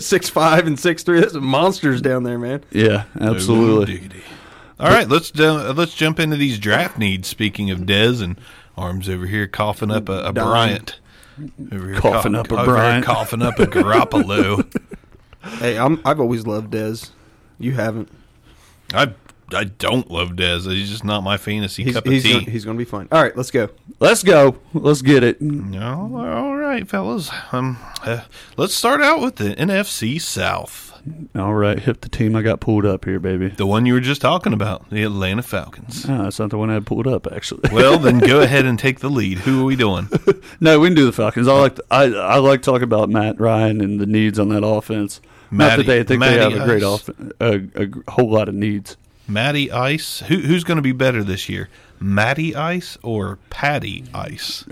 [0.00, 1.20] six five and six three.
[1.20, 2.64] That's monsters down there, man.
[2.70, 3.94] Yeah, absolutely.
[3.94, 4.22] Ooh, diggity.
[4.80, 7.28] All right, let's uh, let's jump into these draft needs.
[7.28, 8.36] Speaking of Dez and
[8.82, 10.98] arms over here coughing up a, a Bryant.
[11.72, 13.04] Over here Coughing up a over here Bryant.
[13.06, 14.70] coughing up a Garoppolo.
[15.58, 17.10] Hey, I'm, I've always loved Dez.
[17.58, 18.08] You haven't.
[18.92, 19.14] I
[19.54, 20.70] I don't love Dez.
[20.70, 22.32] He's just not my fantasy He's cup of he's, tea.
[22.40, 23.08] gonna, he's going to be fine.
[23.12, 23.68] All right, let's go.
[24.00, 24.58] Let's go.
[24.72, 25.40] Let's get it.
[25.40, 27.30] No, all right, fellas.
[27.52, 28.22] Um, uh,
[28.56, 30.91] let's start out with the NFC South,
[31.34, 33.48] All right, hit the team I got pulled up here, baby.
[33.48, 36.06] the one you were just talking about, the Atlanta Falcons.
[36.06, 37.70] No, that's not the one I had pulled up actually.
[37.72, 39.38] Well, then go ahead and take the lead.
[39.38, 40.08] Who are we doing?
[40.60, 41.48] No, we can do the Falcons.
[41.48, 45.20] I like I I like talking about Matt Ryan and the needs on that offense.
[45.50, 47.08] Not Matty- that they think Matty they have a great Ice.
[47.08, 47.08] off
[47.40, 47.68] a,
[48.06, 48.96] a whole lot of needs.
[49.26, 50.20] Matty Ice.
[50.20, 51.68] Who, who's going to be better this year,
[52.02, 54.64] Matty Ice or Patty Ice?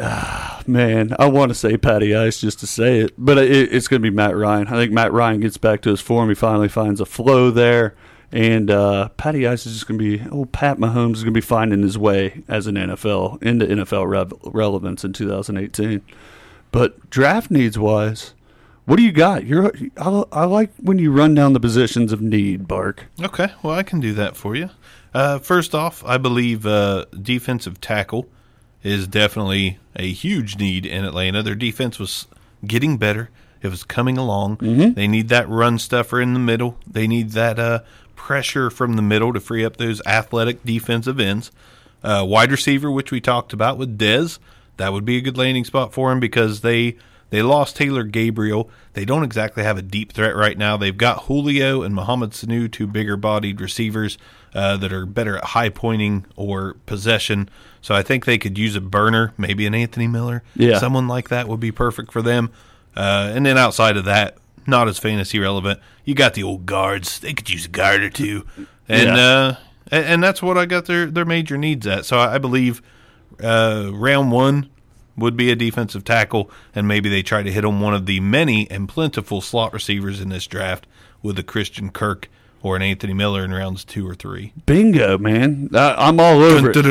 [0.67, 4.03] Man, I want to say Patty Ice just to say it, but it, it's going
[4.03, 4.69] to be Matt Ryan.
[4.69, 6.29] I think Matt Ryan gets back to his form.
[6.29, 7.95] He finally finds a flow there,
[8.33, 10.29] and uh, Patty Ice is just going to be.
[10.31, 14.09] Oh, Pat Mahomes is going to be finding his way as an NFL into NFL
[14.09, 16.03] rev- relevance in 2018.
[16.73, 18.35] But draft needs wise,
[18.85, 19.47] what do you got?
[19.47, 23.07] You're I, I like when you run down the positions of need, Bark.
[23.23, 24.71] Okay, well I can do that for you.
[25.13, 28.29] Uh, first off, I believe uh, defensive tackle
[28.83, 31.43] is definitely a huge need in Atlanta.
[31.43, 32.27] Their defense was
[32.67, 33.31] getting better.
[33.63, 34.59] It was coming along.
[34.95, 36.79] They need that run stuffer in the middle.
[36.87, 37.81] They need that uh,
[38.15, 41.51] pressure from the middle to free up those athletic defensive ends.
[42.03, 44.39] Uh, wide receiver, which we talked about with Dez,
[44.79, 46.97] that would be a good landing spot for him because they
[47.29, 48.71] they lost Taylor Gabriel.
[48.95, 50.77] They don't exactly have a deep threat right now.
[50.77, 54.17] They've got Julio and Mohamed Sanu, two bigger bodied receivers
[54.55, 57.49] uh, that are better at high pointing or possession.
[57.81, 60.43] So I think they could use a burner, maybe an Anthony Miller.
[60.55, 60.79] Yeah.
[60.79, 62.51] Someone like that would be perfect for them.
[62.97, 64.37] Uh, and then outside of that,
[64.67, 65.81] not as fantasy relevant.
[66.05, 67.21] You got the old guards.
[67.21, 68.47] They could use a guard or two.
[68.89, 69.17] And Yeah.
[69.17, 69.57] uh,
[69.91, 72.05] and, and that's what I got their, their major needs at.
[72.05, 72.83] So I, I believe
[73.43, 74.69] uh, round one
[75.17, 78.21] would be a defensive tackle, and maybe they try to hit on one of the
[78.21, 80.87] many and plentiful slot receivers in this draft
[81.23, 82.29] with a Christian Kirk
[82.63, 84.53] or an Anthony Miller in rounds two or three.
[84.67, 85.71] Bingo, man.
[85.75, 86.77] I, I'm all over it.
[86.77, 86.83] We're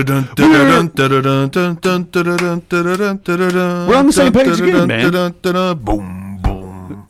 [3.96, 5.12] on the same page again, man.
[5.84, 7.08] Boom, boom.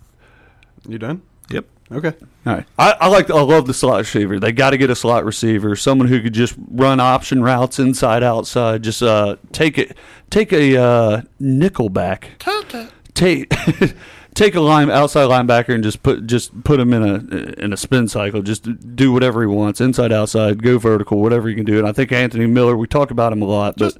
[0.87, 1.21] You done?
[1.49, 1.65] Yep.
[1.91, 2.13] Okay.
[2.45, 2.65] All right.
[2.77, 3.29] I, I like.
[3.29, 4.39] I love the slot receiver.
[4.39, 8.23] They got to get a slot receiver, someone who could just run option routes inside,
[8.23, 8.83] outside.
[8.83, 9.95] Just uh, take it,
[10.29, 12.31] take a uh, nickel back.
[13.13, 13.53] Take
[14.39, 17.77] take a line outside linebacker and just put just put him in a in a
[17.77, 18.41] spin cycle.
[18.41, 21.77] Just do whatever he wants, inside, outside, go vertical, whatever you can do.
[21.77, 22.77] And I think Anthony Miller.
[22.77, 23.97] We talk about him a lot, but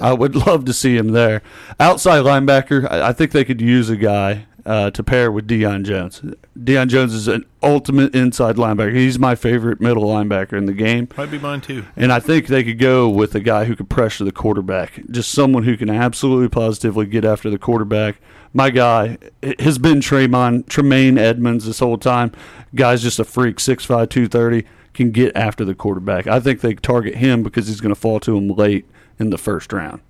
[0.00, 1.42] I would love to see him there.
[1.78, 5.82] Outside linebacker, I, I think they could use a guy uh, to pair with Deion
[5.82, 6.20] Jones.
[6.58, 8.94] Deion Jones is an ultimate inside linebacker.
[8.94, 11.08] He's my favorite middle linebacker in the game.
[11.16, 11.86] Might be mine too.
[11.96, 15.00] And I think they could go with a guy who could pressure the quarterback.
[15.10, 18.16] Just someone who can absolutely positively get after the quarterback.
[18.52, 19.16] My guy
[19.58, 22.32] has been Tremon, Tremaine Edmunds this whole time.
[22.74, 26.26] Guy's just a freak, 6'5", 230, can get after the quarterback.
[26.26, 28.84] I think they target him because he's going to fall to him late
[29.18, 30.02] in the first round.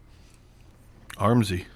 [1.16, 1.66] Armsy.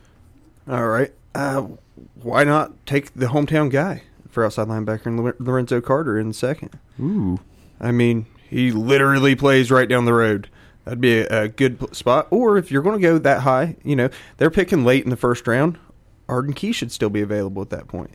[0.68, 1.12] All right.
[1.33, 1.66] Uh,
[2.15, 6.79] why not take the hometown guy for outside linebacker and Lorenzo Carter in second?
[7.01, 7.38] Ooh.
[7.81, 10.49] I mean, he literally plays right down the road.
[10.85, 12.27] That'd be a, a good spot.
[12.31, 15.17] Or if you're going to go that high, you know, they're picking late in the
[15.17, 15.79] first round.
[16.29, 18.11] Arden Key should still be available at that point.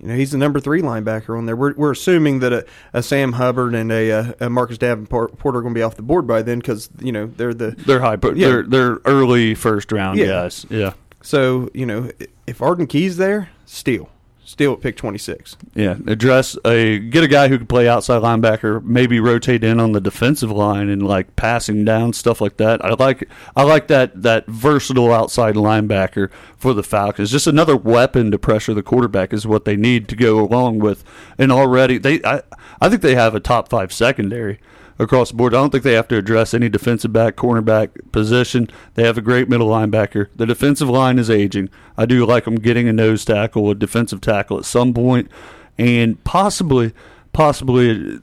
[0.00, 1.56] You know, he's the number three linebacker on there.
[1.56, 5.52] We're, we're assuming that a, a Sam Hubbard and a, uh a Marcus Davenport are
[5.60, 8.14] going to be off the board by then because you know they're the They're high,
[8.14, 8.46] but Yeah.
[8.48, 10.26] they're they're early first round Yeah.
[10.26, 10.64] guys.
[10.70, 12.10] Yeah, so you know
[12.46, 14.08] if Arden Key's there, steal,
[14.44, 15.56] steal at pick twenty six.
[15.74, 15.96] yeah.
[16.06, 20.00] Address a get a guy who can play outside linebacker, maybe rotate in on the
[20.00, 22.84] defensive line and like passing down stuff like that.
[22.84, 27.30] I like I like that that versatile outside linebacker for the Falcons.
[27.30, 31.04] Just another weapon to pressure the quarterback is what they need to go along with.
[31.36, 32.42] And already they I
[32.80, 34.60] I think they have a top five secondary.
[35.00, 35.54] Across the board.
[35.54, 38.68] I don't think they have to address any defensive back, cornerback position.
[38.94, 40.26] They have a great middle linebacker.
[40.34, 41.70] The defensive line is aging.
[41.96, 45.30] I do like them getting a nose tackle, a defensive tackle at some point,
[45.78, 46.92] and possibly,
[47.32, 48.18] possibly.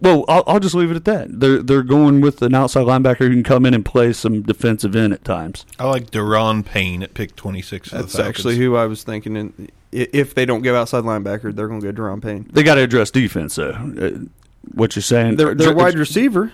[0.00, 1.40] Well, I'll, I'll just leave it at that.
[1.40, 4.94] They're they're going with an outside linebacker who can come in and play some defensive
[4.94, 5.64] end at times.
[5.78, 9.36] I like Da'Ron Payne at pick 26 That's the actually who I was thinking.
[9.36, 9.52] And
[9.92, 12.48] i- if they don't go outside linebacker, they're going to get Da'Ron Payne.
[12.52, 13.70] They got to address defense, though.
[13.70, 14.10] Uh,
[14.72, 15.36] What you're saying?
[15.36, 16.52] Their, their wide receiver,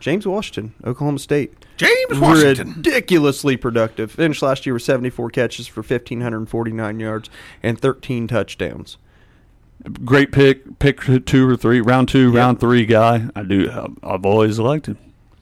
[0.00, 1.54] James Washington, Oklahoma State.
[1.76, 2.74] James Washington.
[2.74, 4.10] Ridiculously productive.
[4.12, 7.30] Finished last year with 74 catches for 1,549 yards
[7.62, 8.96] and 13 touchdowns.
[10.04, 13.28] great pick, pick two or three, round two, round three guy.
[13.34, 13.70] I do.
[14.02, 14.98] I've always liked him.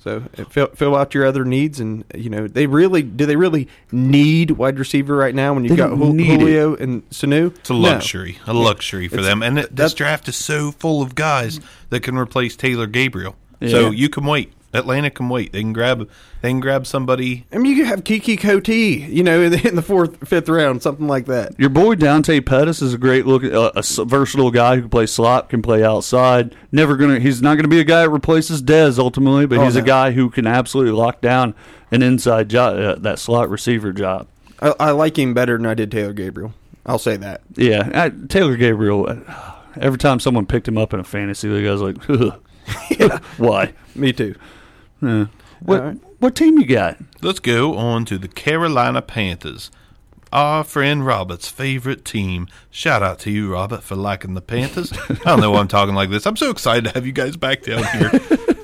[0.07, 3.27] So uh, fill, fill out your other needs, and you know they really do.
[3.27, 6.41] They really need wide receiver right now when you've They got don't Jul- need it.
[6.41, 7.57] Julio and Sanu.
[7.57, 9.43] It's a luxury, a luxury for It's- them.
[9.43, 11.59] And it, this draft is so full of guys
[11.91, 13.35] that can replace Taylor Gabriel.
[13.69, 14.53] So you can wait.
[14.77, 15.53] Atlanta can wait.
[15.53, 16.09] They can grab.
[16.43, 17.47] They can grab somebody.
[17.53, 20.49] I mean, you could have Keke Coutee, you know, in the, in the fourth, fifth
[20.49, 21.59] round, something like that.
[21.59, 24.91] Your boy Dante Pettis is a great look, uh, a s- versatile guy who can
[24.91, 26.55] play slot, can play outside.
[26.71, 27.19] Never gonna.
[27.19, 30.13] He's not gonna be a guy that replaces Dez ultimately, but Oh, he's a guy
[30.13, 31.55] who can absolutely lock down
[31.91, 34.29] an inside job, uh, that slot receiver job.
[34.61, 36.53] I, I like him better than I did Taylor Gabriel.
[36.85, 37.43] I'll say that.
[37.57, 39.09] Yeah, I, Taylor Gabriel.
[39.09, 41.97] uh, Every time someone picked him up in a fantasy league, I was like,
[43.39, 43.73] "Why?
[43.95, 44.35] Me too.
[45.03, 45.27] Yeah.
[45.61, 45.81] What?
[45.81, 45.99] All right.
[46.19, 46.97] What team you got?
[47.21, 49.71] Let's go on to the Carolina Panthers.
[50.33, 52.49] Our friend Robert's favorite team.
[52.71, 54.93] Shout out to you, Robert, for liking the Panthers.
[55.09, 56.27] I don't know why I'm talking like this.
[56.27, 58.11] I'm so excited to have you guys back down here.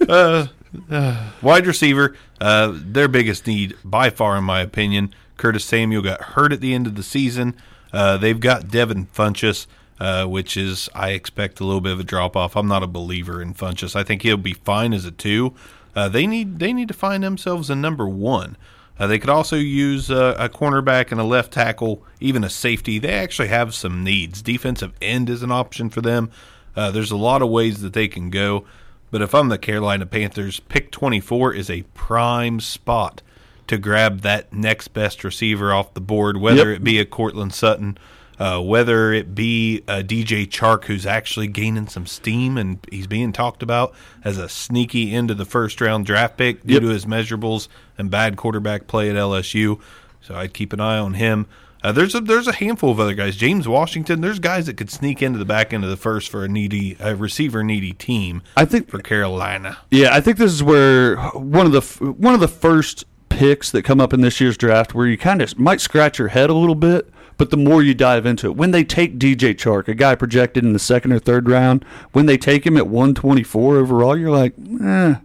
[0.08, 0.46] Uh,
[0.90, 5.14] uh, wide receiver, uh, their biggest need by far, in my opinion.
[5.36, 7.54] Curtis Samuel got hurt at the end of the season.
[7.92, 9.66] Uh, they've got Devin Funchess.
[10.00, 12.56] uh, which is I expect a little bit of a drop off.
[12.56, 13.94] I'm not a believer in Funchess.
[13.94, 15.54] I think he'll be fine as a two.
[15.94, 18.56] Uh, they need they need to find themselves a number one.
[18.98, 22.98] Uh, they could also use uh, a cornerback and a left tackle, even a safety.
[22.98, 24.42] They actually have some needs.
[24.42, 26.30] Defensive end is an option for them.
[26.76, 28.64] Uh, there's a lot of ways that they can go.
[29.10, 33.22] But if I'm the Carolina Panthers, pick 24 is a prime spot
[33.66, 36.80] to grab that next best receiver off the board, whether Yep.
[36.80, 37.98] it be a Cortland Sutton,
[38.38, 43.32] uh, whether it be a DJ Chark who's actually gaining some steam and he's being
[43.32, 46.82] talked about as a sneaky into the first round draft pick due Yep.
[46.82, 47.68] to his measurables
[47.98, 49.80] and bad quarterback play at LSU.
[50.20, 51.46] So I'd keep an eye on him.
[51.84, 53.34] Uh, there's a there's a handful of other guys.
[53.34, 54.20] James Washington.
[54.20, 56.96] There's guys that could sneak into the back end of the first for a needy
[57.00, 58.40] a receiver needy team.
[58.56, 59.78] I think for Carolina.
[59.90, 61.80] Yeah, I think this is where one of the
[62.12, 65.42] one of the first picks that come up in this year's draft where you kind
[65.42, 68.56] of might scratch your head a little bit, but the more you dive into it,
[68.56, 72.26] when they take DJ Chark, a guy projected in the second or third round, when
[72.26, 75.16] they take him at 124 overall, you're like, eh,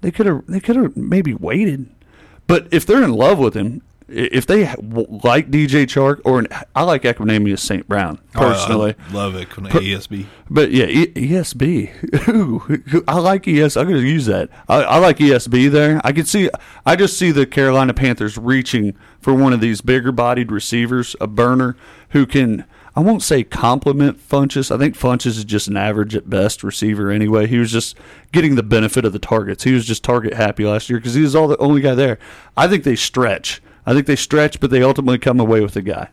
[0.00, 1.88] they could have they could have maybe waited.
[2.46, 6.82] But if they're in love with him, if they like DJ Chark, or an, I
[6.82, 7.86] like Equanimeous St.
[7.88, 8.94] Brown personally.
[8.98, 9.56] Oh, I love it.
[9.56, 10.26] When ESB.
[10.48, 12.28] But yeah, e- ESB.
[12.28, 13.76] Ooh, I like ES.
[13.76, 14.50] I'm to use that.
[14.68, 16.00] I, I like ESB there.
[16.04, 16.50] I could see.
[16.84, 21.76] I just see the Carolina Panthers reaching for one of these bigger-bodied receivers, a burner
[22.10, 22.64] who can.
[22.96, 24.74] I won't say compliment Funchess.
[24.74, 27.46] I think Funchess is just an average at best receiver anyway.
[27.46, 27.96] He was just
[28.32, 29.62] getting the benefit of the targets.
[29.62, 32.18] He was just target happy last year because he was all the only guy there.
[32.56, 33.62] I think they stretch.
[33.86, 36.08] I think they stretch, but they ultimately come away with a guy.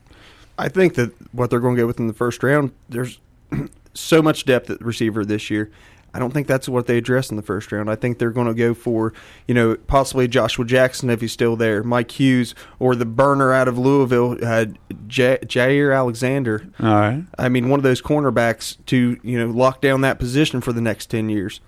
[0.58, 3.20] I think that what they're going to get within the first round, there's
[3.94, 5.72] so much depth at receiver this year.
[6.14, 7.92] I don't think that's what they address in the first round.
[7.92, 9.14] I think they're going to go for,
[9.48, 13.68] you know, possibly Joshua Jackson if he's still there, Mike Hughes, or the burner out
[13.68, 14.66] of Louisville, uh,
[15.08, 16.68] J- Jaire Alexander.
[16.80, 17.24] All right.
[17.38, 20.82] I mean, one of those cornerbacks to, you know, lock down that position for the
[20.82, 21.60] next 10 years.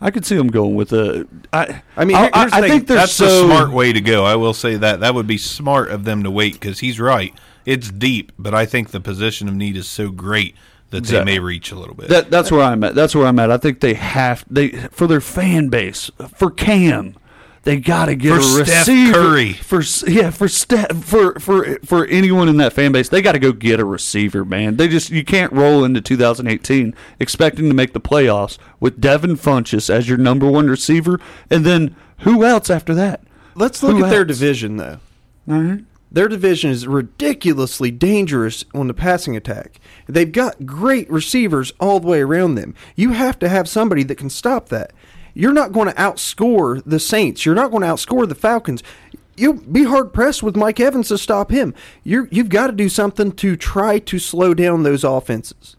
[0.00, 1.26] I could see them going with a.
[1.52, 3.92] I, I mean, I, here- here's the I think they're That's so the smart way
[3.92, 4.24] to go.
[4.24, 5.00] I will say that.
[5.00, 7.34] That would be smart of them to wait because he's right.
[7.66, 10.54] It's deep, but I think the position of need is so great
[10.90, 12.08] that they may reach a little bit.
[12.08, 12.94] That, that's where I'm at.
[12.94, 13.50] That's where I'm at.
[13.50, 17.16] I think they have they for their fan base for Cam.
[17.68, 19.52] They got to get For a Steph receiver Curry.
[19.52, 23.10] for yeah for Steph for for for anyone in that fan base.
[23.10, 24.76] They got to go get a receiver, man.
[24.76, 29.90] They just you can't roll into 2018 expecting to make the playoffs with Devin Funchess
[29.90, 33.20] as your number one receiver, and then who else after that?
[33.54, 35.00] Let's look Who at their division, though.
[35.46, 35.84] All right.
[36.10, 39.78] Their division is ridiculously dangerous on the passing attack.
[40.06, 42.74] They've got great receivers all the way around them.
[42.96, 44.94] You have to have somebody that can stop that.
[45.38, 47.46] You're not going to outscore the Saints.
[47.46, 48.82] You're not going to outscore the Falcons.
[49.36, 51.74] You'll be hard pressed with Mike Evans to stop him.
[52.02, 55.76] You're, you've got to do something to try to slow down those offenses.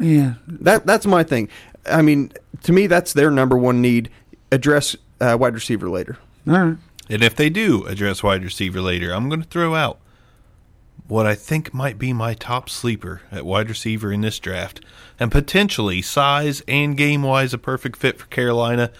[0.00, 1.48] Yeah, That that's my thing.
[1.86, 2.32] I mean,
[2.64, 4.10] to me, that's their number one need.
[4.50, 6.18] Address uh, wide receiver later.
[6.48, 6.76] all right.
[7.08, 10.00] And if they do address wide receiver later, I'm going to throw out
[11.08, 14.80] what I think might be my top sleeper at wide receiver in this draft,
[15.18, 18.90] and potentially size and game wise a perfect fit for Carolina.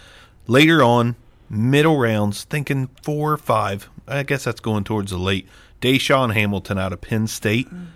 [0.46, 1.16] Later on,
[1.50, 3.88] middle rounds, thinking four or five.
[4.06, 5.48] I guess that's going towards the late.
[5.80, 7.86] DaeSean Hamilton out of Penn State, mm.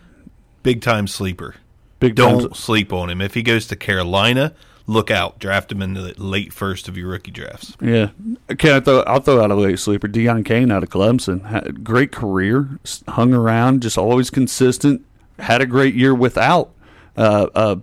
[0.62, 1.56] big time sleeper.
[2.00, 3.20] Big Don't time- sleep on him.
[3.20, 4.54] If he goes to Carolina,
[4.86, 5.38] look out.
[5.38, 7.76] Draft him in the late first of your rookie drafts.
[7.80, 8.10] Yeah.
[8.50, 10.08] Okay, I throw, I'll throw out a late sleeper.
[10.08, 11.46] Deon Cain out of Clemson.
[11.46, 15.04] Had great career, hung around, just always consistent.
[15.38, 16.70] Had a great year without
[17.16, 17.76] uh, uh,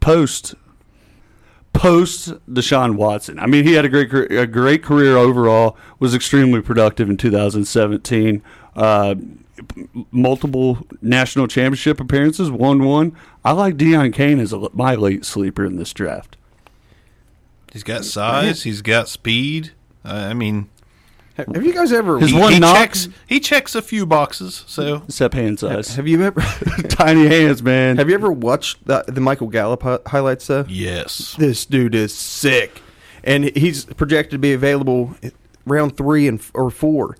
[0.00, 0.54] post
[1.72, 3.38] post Deshaun Watson.
[3.38, 5.76] I mean, he had a great a great career overall.
[5.98, 8.42] Was extremely productive in 2017.
[8.76, 9.14] Uh,
[10.10, 13.16] multiple national championship appearances, one one.
[13.44, 16.36] I like Deon Cain as a, my late sleeper in this draft.
[17.72, 18.64] He's got size.
[18.64, 19.70] He's got speed.
[20.04, 20.68] Uh, I mean,
[21.36, 22.18] Have have you guys ever?
[22.18, 23.08] His he, one he knock- checks.
[23.26, 24.64] He checks a few boxes.
[24.66, 25.94] So Except hand size.
[25.96, 26.40] Have you ever?
[26.88, 27.96] Tiny hands, man.
[27.96, 30.64] Have you ever watched the, the Michael Gallup hi- highlights though?
[30.68, 32.82] yes, This dude is sick,
[33.24, 35.14] and he's projected to be available
[35.64, 37.16] round three and or four.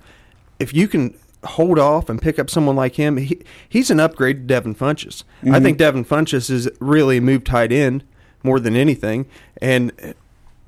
[0.58, 4.36] If you can hold off and pick up someone like him, he, he's an upgrade
[4.36, 5.24] to Devin Funchess.
[5.42, 5.64] I mm-hmm.
[5.64, 8.04] think Devin Funchess is really a move tight end
[8.42, 9.26] more than anything,
[9.60, 9.92] and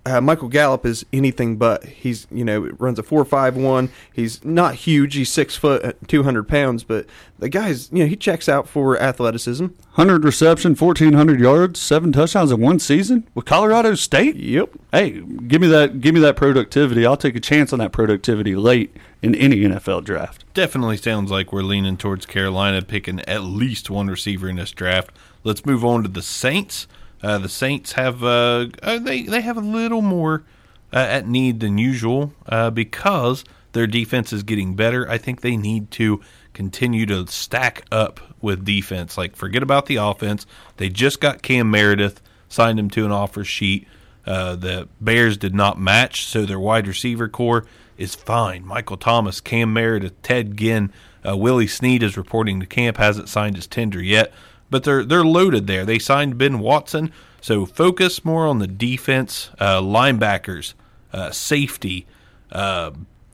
[0.06, 1.84] uh, Michael Gallup is anything but.
[1.84, 3.90] He's you know runs a four five one.
[4.12, 5.14] He's not huge.
[5.14, 7.07] He's six foot, two hundred pounds, but
[7.38, 9.66] the guy's you know he checks out for athleticism.
[9.94, 14.34] 100 reception, 1,400 yards, seven touchdowns in one season with Colorado State.
[14.34, 14.70] Yep.
[14.90, 16.00] Hey, give me that.
[16.00, 17.07] Give me that productivity.
[17.07, 20.44] I'll take a chance on that productivity late in any NFL draft.
[20.52, 25.11] Definitely sounds like we're leaning towards Carolina picking at least one receiver in this draft.
[25.44, 26.86] Let's move on to the Saints.
[27.25, 30.45] Uh, the Saints have uh, uh, they they have a little more
[30.93, 35.09] uh, at need than usual uh, because their defense is getting better.
[35.11, 36.20] I think they need to
[36.53, 39.16] continue to stack up with defense.
[39.16, 40.45] Like forget about the offense.
[40.77, 42.20] They just got Cam Meredith,
[42.51, 43.89] signed him to an offer sheet.
[44.27, 47.64] Uh, the Bears did not match, so their wide receiver core
[47.97, 48.66] is fine.
[48.66, 50.93] Michael Thomas, Cam Meredith, Ted Ginn,
[51.25, 54.31] Willie Snead is reporting to camp, hasn't signed his tender yet,
[54.70, 55.84] but they're they're loaded there.
[55.84, 60.74] They signed Ben Watson, so focus more on the defense, uh, linebackers,
[61.12, 62.06] uh, safety,
[62.52, 62.90] uh,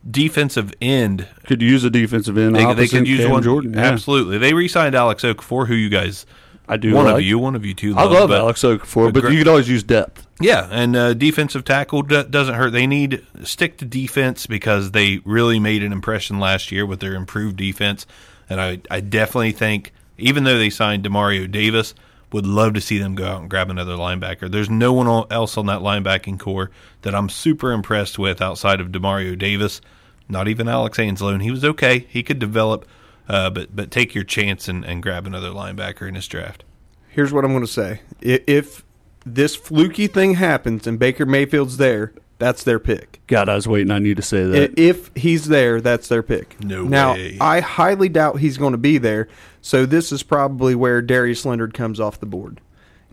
[0.09, 1.27] defensive end.
[1.47, 2.57] Could use a defensive end.
[2.57, 3.43] They, they could use Cam one.
[3.43, 3.75] Jordan.
[3.75, 3.81] yeah.
[3.81, 6.27] Absolutely, they re-signed Alex Okafor, who you guys.
[6.69, 7.97] I do One of you, one of you two.
[7.97, 10.25] I love but- Alex Okafor, but gra- you could always use depth.
[10.41, 12.71] Yeah, and uh, defensive tackle d- doesn't hurt.
[12.71, 17.15] They need stick to defense because they really made an impression last year with their
[17.15, 18.07] improved defense.
[18.49, 21.95] And I, I definitely think, even though they signed Demario Davis,
[22.33, 24.51] would love to see them go out and grab another linebacker.
[24.51, 26.71] There's no one else on that linebacking core
[27.03, 29.81] that I'm super impressed with outside of Demario Davis.
[30.29, 32.07] Not even Alex and he was okay.
[32.09, 32.87] He could develop,
[33.29, 36.63] uh, but but take your chance and, and grab another linebacker in this draft.
[37.09, 38.85] Here's what I'm going to say: if
[39.27, 43.21] this fluky thing happens and Baker Mayfield's there, that's their pick.
[43.29, 44.77] God, I was waiting on you to say that.
[44.77, 46.59] If he's there, that's their pick.
[46.65, 47.37] No now, way.
[47.41, 49.29] I highly doubt he's going to be there.
[49.61, 52.61] So this is probably where Darius Leonard comes off the board.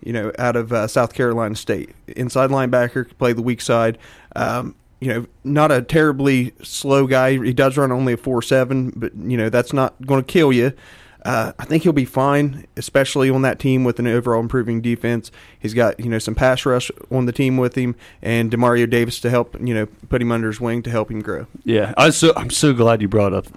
[0.03, 3.97] You know, out of uh, South Carolina State, inside linebacker, could play the weak side.
[4.35, 7.43] Um, you know, not a terribly slow guy.
[7.43, 10.53] He does run only a four seven, but you know that's not going to kill
[10.53, 10.71] you.
[11.27, 15.29] Uh, I think he'll be fine, especially on that team with an overall improving defense.
[15.59, 19.19] He's got you know some pass rush on the team with him, and Demario Davis
[19.19, 21.45] to help you know put him under his wing to help him grow.
[21.65, 23.47] Yeah, I so I'm so glad you brought up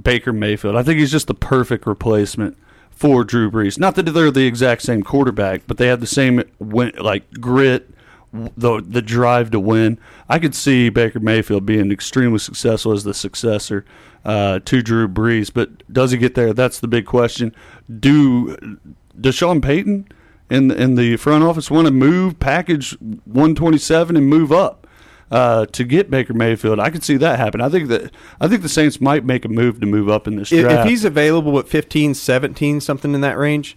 [0.00, 0.76] Baker Mayfield.
[0.76, 2.56] I think he's just the perfect replacement
[2.88, 3.80] for Drew Brees.
[3.80, 7.90] Not that they're the exact same quarterback, but they have the same like grit,
[8.32, 9.98] the the drive to win.
[10.28, 13.84] I could see Baker Mayfield being extremely successful as the successor
[14.24, 15.50] uh, to Drew Brees.
[15.52, 16.52] But does he get there?
[16.52, 17.54] That's the big question.
[18.00, 18.78] Do
[19.18, 20.08] does Sean Payton
[20.50, 24.86] in in the front office want to move package 127 and move up?
[25.30, 26.80] uh, to get Baker Mayfield.
[26.80, 27.60] I could see that happen.
[27.60, 28.10] I think that
[28.40, 30.86] I think the Saints might make a move to move up in this If, draft.
[30.86, 33.76] if he's available at 15, 17, something in that range,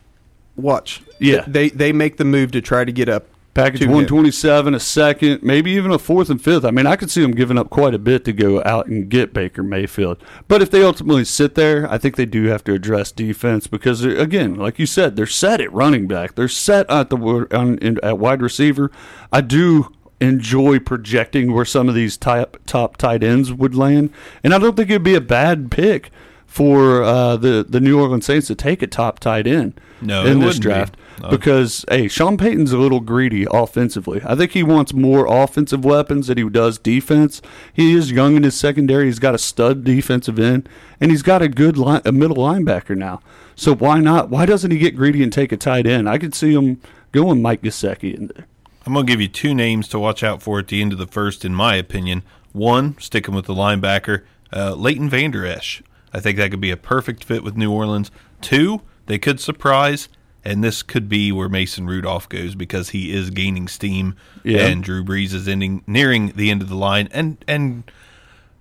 [0.56, 1.02] watch.
[1.20, 1.44] Yeah.
[1.46, 3.28] they they make the move to try to get up.
[3.54, 3.92] Package to him.
[3.92, 6.66] 127, a second, maybe even a fourth and fifth.
[6.66, 9.10] I mean, I could see them giving up quite a bit to go out and
[9.10, 10.24] get Baker Mayfield.
[10.48, 14.04] But if they ultimately sit there, I think they do have to address defense because
[14.04, 16.36] again, like you said, they're set at running back.
[16.36, 17.18] They're set at the
[17.52, 18.92] on, in, at wide receiver.
[19.32, 24.54] I do enjoy projecting where some of these top top tight ends would land, and
[24.54, 26.12] I don't think it'd be a bad pick
[26.52, 30.40] for uh, the the New Orleans Saints to take a top tight end No, in
[30.42, 30.64] this be.
[30.64, 31.30] draft No.
[31.30, 34.22] because hey, Sean Payton's a little greedy offensively.
[34.26, 37.42] I think he wants more offensive weapons than he does defense.
[37.74, 39.06] He is young in his secondary.
[39.06, 40.68] He's got a stud defensive end,
[41.00, 43.22] and he's got a good line, a middle linebacker now.
[43.56, 44.30] So why not?
[44.30, 46.10] Why doesn't he get greedy and take a tight end?
[46.10, 46.82] I could see him
[47.14, 48.46] going Mike Gesicki in there.
[48.86, 51.00] I'm going to give you two names to watch out for at the end of
[51.00, 52.24] the first, in my opinion.
[52.52, 55.82] One, sticking with the linebacker, uh, Leighton Vander Esch.
[56.14, 58.12] I think that could be a perfect fit with New Orleans.
[58.42, 60.10] Two, they could surprise,
[60.44, 64.66] and this could be where Mason Rudolph goes because he is gaining steam, Yeah.
[64.68, 67.84] and Drew Brees is ending nearing the end of the line, and and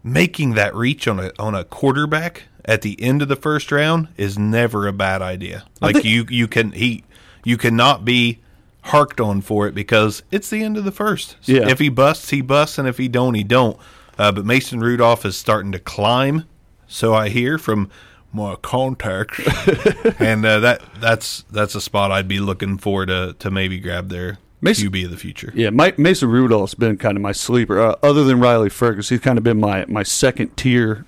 [0.02, 4.08] making that reach on a on a quarterback at the end of the first round
[4.16, 5.64] is never a bad idea.
[5.80, 7.04] Like you you can he
[7.44, 8.38] you cannot be
[8.82, 11.36] harked on for it because it's the end of the first.
[11.40, 11.68] So Yeah.
[11.68, 13.76] If he busts, he busts, and if he don't, he don't.
[14.18, 16.44] Uh, but Mason Rudolph is starting to climb,
[16.90, 17.90] so I hear from
[18.32, 19.40] my contacts,
[20.20, 24.08] and uh, that that's that's a spot I'd be looking for to to maybe grab
[24.08, 25.52] their Mason- QB of the future.
[25.54, 27.80] Yeah, Mike, Mason Rudolph's been kind of my sleeper.
[27.80, 31.06] Uh, other than Riley Fergus, he's kind of been my, my second tier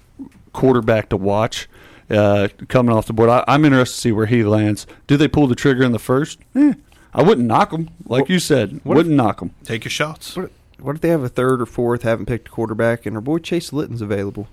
[0.53, 1.68] quarterback to watch
[2.11, 3.28] uh, coming off the board.
[3.30, 4.87] I, I'm interested to see where he lands.
[5.07, 6.39] Do they pull the trigger in the first?
[6.55, 6.74] Eh,
[7.14, 8.80] I wouldn't knock him, like you said.
[8.85, 9.55] Wouldn't knock him.
[9.64, 10.35] Take your shots.
[10.35, 13.20] What, what if they have a third or fourth, haven't picked a quarterback, and our
[13.22, 14.49] boy Chase Litton's available?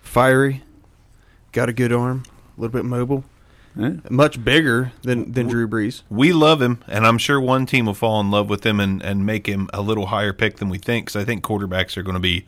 [0.00, 0.62] Fiery,
[1.52, 2.22] got a good arm,
[2.56, 3.24] a little bit mobile.
[4.10, 6.02] much bigger than than Drew Brees.
[6.10, 9.00] We love him, and I'm sure one team will fall in love with him and,
[9.02, 11.06] and make him a little higher pick than we think.
[11.06, 12.44] Because I think quarterbacks are going to be,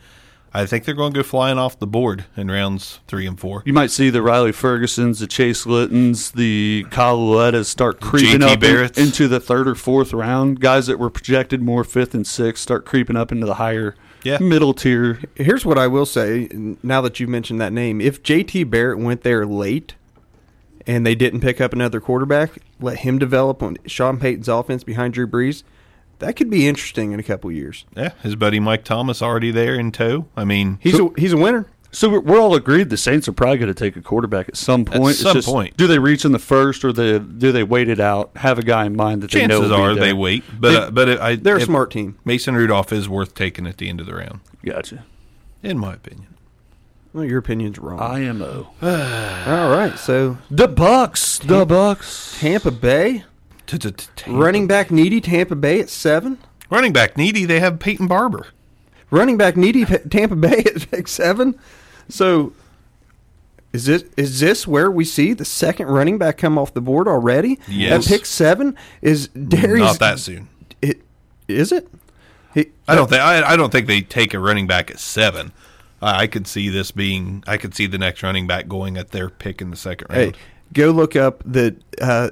[0.53, 3.63] I think they're going to go flying off the board in rounds three and four.
[3.65, 8.51] You might see the Riley Fergusons, the Chase Littons, the Kyle Laulettas start creeping JT
[8.51, 10.59] up in- into the third or fourth round.
[10.61, 14.39] Guys that were projected more fifth and sixth start creeping up into the higher Yeah.
[14.39, 15.21] middle tier.
[15.35, 16.49] Here's what I will say.
[16.83, 19.95] Now that you've mentioned that name, if JT Barrett went there late,
[20.87, 25.15] and they didn't pick up another quarterback, let him develop on Sean Payton's offense behind
[25.15, 25.63] Drew Brees,
[26.19, 27.85] that could be interesting in a couple years.
[27.97, 30.27] Yeah, his buddy Mike Thomas already there in tow.
[30.37, 31.67] I mean, He's a he's a winner.
[31.93, 34.57] So we're, we're all agreed the Saints are probably going to take a quarterback at
[34.57, 35.11] some point.
[35.11, 35.77] It's some just, point.
[35.77, 38.31] do they reach in the first, or they, do they wait it out?
[38.37, 39.61] Have a guy in mind that they know.
[39.61, 42.19] chances be are they wait, but uh, but I, They're a smart team.
[42.25, 45.05] Mason Rudolph is worth taking at the end of the round, Gotcha.
[45.63, 46.29] in my opinion.
[47.13, 47.99] Well, your opinion's wrong.
[47.99, 48.71] IMO.
[48.83, 51.39] All right, so The Bucks.
[51.41, 52.39] The Bucks.
[52.39, 53.25] Tampa Bay
[54.27, 55.21] running back needy.
[55.21, 56.39] Tampa Bay at seven.
[56.71, 57.45] running back needy.
[57.45, 58.49] They have Peyton Barber.
[59.11, 59.85] Running back needy.
[59.85, 61.59] Tampa Bay at pick seven.
[62.11, 62.53] So.
[63.73, 67.07] Is this is this where we see the second running back come off the board
[67.07, 67.61] already?
[67.69, 68.05] Yes.
[68.05, 69.79] At pick seven is Derrius.
[69.79, 70.49] Not that soon.
[70.83, 71.03] It
[71.47, 71.87] is it?
[72.53, 75.53] He, I don't think I, I don't think they take a running back at seven.
[76.03, 77.45] I I could see this being.
[77.47, 80.35] I could see the next running back going at their pick in the second round.
[80.35, 80.43] Hey,
[80.73, 81.77] go look up the.
[82.01, 82.31] Uh,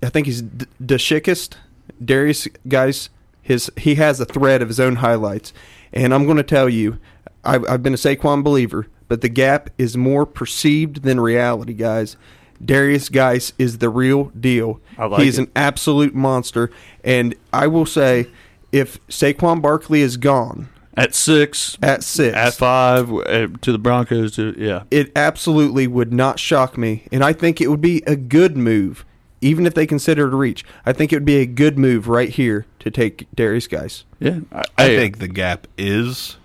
[0.00, 1.56] I think he's D- Dashikist.
[2.00, 3.10] Derrius Guice.
[3.42, 5.52] His he has a thread of his own highlights,
[5.92, 6.98] and I'm going to tell you,
[7.44, 12.16] I've, I've been a Saquon believer, but the gap is more perceived than reality, guys.
[12.64, 14.80] Derrius Guice is the real deal.
[14.96, 15.42] I like He's it.
[15.42, 16.70] an absolute monster,
[17.04, 18.26] and I will say,
[18.72, 21.78] if Saquon Barkley is gone At six.
[21.82, 23.12] at six, At five.
[23.12, 24.34] uh, To the Broncos.
[24.34, 24.82] To, yeah.
[24.90, 29.04] it absolutely would not shock me, and I think it would be a good move,
[29.40, 30.64] even if they consider it a reach.
[30.84, 34.02] I think it would be a good move right here to take Derrius Guice.
[34.18, 34.40] Yeah.
[34.50, 36.37] I, I hey, think the gap is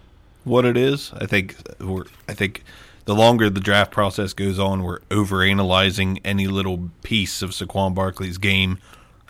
[0.44, 1.12] what it is.
[1.16, 2.06] I think we're.
[2.28, 2.64] I think
[3.06, 8.38] the longer the draft process goes on, we're overanalyzing any little piece of Saquon Barkley's
[8.38, 8.80] game.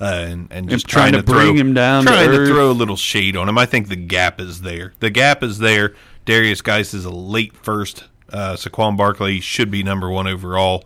[0.01, 2.49] Uh, and, and just trying trying, to bring throw, him down trying to, earth.
[2.49, 3.57] throw a little shade on him.
[3.57, 4.93] I think the gap is there.
[4.99, 5.93] The gap is there.
[6.25, 8.05] Derrius Guice is a late first.
[8.31, 10.83] Uh, Saquon Barkley should be number one overall.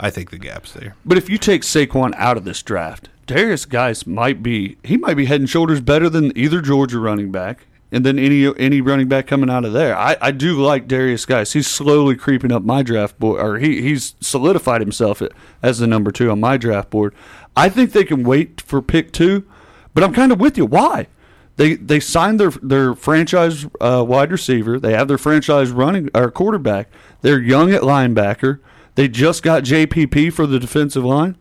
[0.00, 0.96] I think the gap's there.
[1.04, 5.14] But if you take Saquon out of this draft, Derrius Guice might be he might
[5.14, 9.06] be head and shoulders better than either Georgia running back and then any any running
[9.06, 9.96] back coming out of there.
[9.96, 11.52] I, I do like Derrius Guice.
[11.52, 15.22] He's slowly creeping up my draft board, or he he's solidified himself
[15.62, 17.14] as the number two on my draft board.
[17.56, 19.46] I think they can wait for pick two,
[19.94, 20.66] but I'm kind of with you.
[20.66, 21.06] Why?
[21.54, 24.80] They they signed their their franchise uh, wide receiver.
[24.80, 26.88] They have their franchise running or quarterback.
[27.20, 28.58] They're young at linebacker.
[28.96, 31.36] They just got JPP for the defensive line,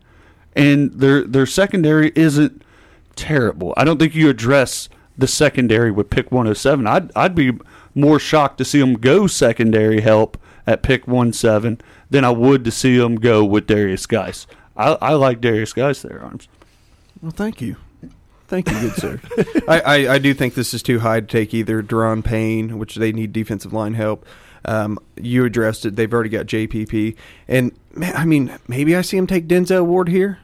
[0.56, 2.62] and their their secondary isn't
[3.16, 3.74] terrible.
[3.76, 4.88] I don't think you address
[5.18, 6.88] the secondary with pick 107.
[6.88, 7.54] I'd I'd be
[7.96, 12.72] more shocked to see them go secondary help at pick 17 than I would to
[12.72, 14.48] see them go with Derrius Guice.
[14.76, 16.48] I, I like Derrius Guice there, arms.
[17.22, 17.78] Well, thank you.
[18.48, 19.22] Thank you, good sir.
[19.68, 22.96] I, I, I do think this is too high to take either Da'Ron Payne, which
[22.96, 24.26] they need defensive line help.
[24.66, 25.96] Um, you addressed it.
[25.96, 27.16] They've already got JPP.
[27.48, 30.40] And, I mean, maybe I see him take Denzel Ward here,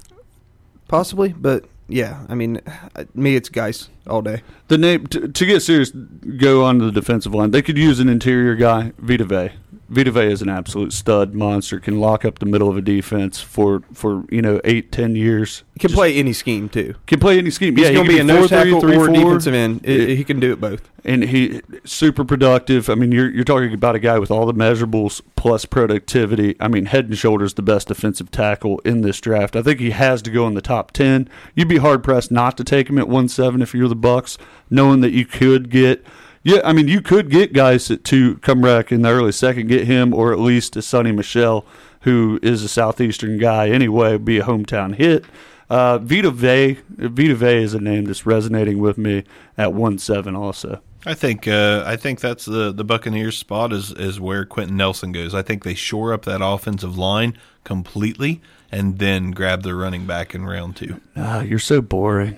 [0.87, 1.33] possibly.
[1.37, 2.61] But, yeah, I mean,
[2.95, 4.43] uh, me, it's guys all day.
[4.67, 7.51] The name to, to get serious, go on to the defensive line.
[7.51, 9.51] They could use an interior guy, Vita Vea.
[9.89, 11.79] Vita Vea is an absolute stud monster.
[11.79, 15.63] Can lock up the middle of a defense for for you know eight ten years.
[15.73, 16.95] He can play any scheme, too.
[17.07, 17.75] Can play any scheme.
[17.75, 18.97] He's yeah, going to be a nose 4-3, tackle 3-4.
[18.97, 19.81] or defensive end.
[19.85, 20.81] It- he can do it both.
[21.05, 22.89] and he super productive.
[22.89, 26.55] I mean, you're you're talking about a guy with all the measurables plus productivity.
[26.59, 29.55] I mean, head and shoulders the best defensive tackle in this draft.
[29.55, 31.29] I think he has to go in the top ten.
[31.55, 34.37] You'd be hard pressed not to take him at one seven if you're the Bucks,
[34.69, 36.05] knowing that you could get.
[36.43, 39.85] Yeah, I mean, you could get guys to come back in the early second, get
[39.85, 41.65] him or at least a Sony Michel,
[42.01, 45.25] who is a southeastern guy anyway, be a hometown hit.
[45.69, 49.23] Uh, Vita Vea, Vita Vea is a name that's resonating with me
[49.57, 50.81] at one seven also.
[51.05, 55.11] I think uh, I think that's the the Buccaneers spot is is where Quenton Nelson
[55.11, 55.33] goes.
[55.33, 60.35] I think they shore up that offensive line completely and then grab their running back
[60.35, 60.99] in round two.
[61.15, 62.35] Ah, you're so boring.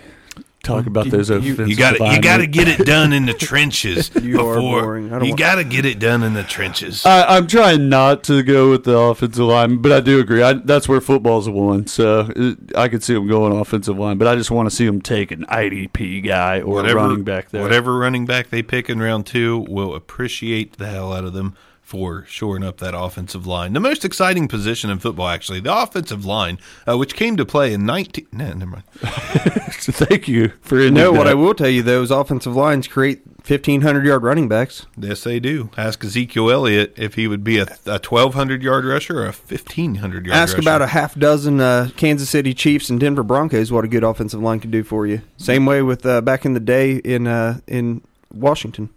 [0.63, 4.11] Talk about those offensive You got you got to get it done in the trenches
[4.21, 5.11] You are before boring.
[5.11, 7.03] I don't you got to get it done in the trenches.
[7.03, 10.43] I, I'm trying not to go with the offensive line, but I do agree.
[10.43, 14.19] I, that's where football's won, so it, I could see them going offensive line.
[14.19, 17.49] But I just want to see them take an IDP guy or a running back
[17.49, 17.63] there.
[17.63, 21.55] Whatever running back they pick in round two, will appreciate the hell out of them
[21.91, 23.73] for shoring up that offensive line.
[23.73, 27.73] The most exciting position in football, actually, the offensive line, uh, which came to play
[27.73, 28.27] in 19.
[28.31, 28.83] Nah, never mind.
[29.01, 31.27] Thank you for ending No, what.
[31.27, 34.85] I will tell you, those offensive lines create 1,500 yard running backs.
[34.97, 35.69] Yes, they do.
[35.75, 39.99] Ask Ezekiel Elliott if he would be a, a 1,200 yard rusher or a 1,500
[39.99, 40.41] yard rusher.
[40.41, 40.61] Ask rusher.
[40.61, 44.41] about a half dozen uh, Kansas City Chiefs and Denver Broncos what a good offensive
[44.41, 45.23] line can do for you.
[45.35, 48.01] Same way with uh, back in the day in uh, in
[48.33, 48.91] Washington.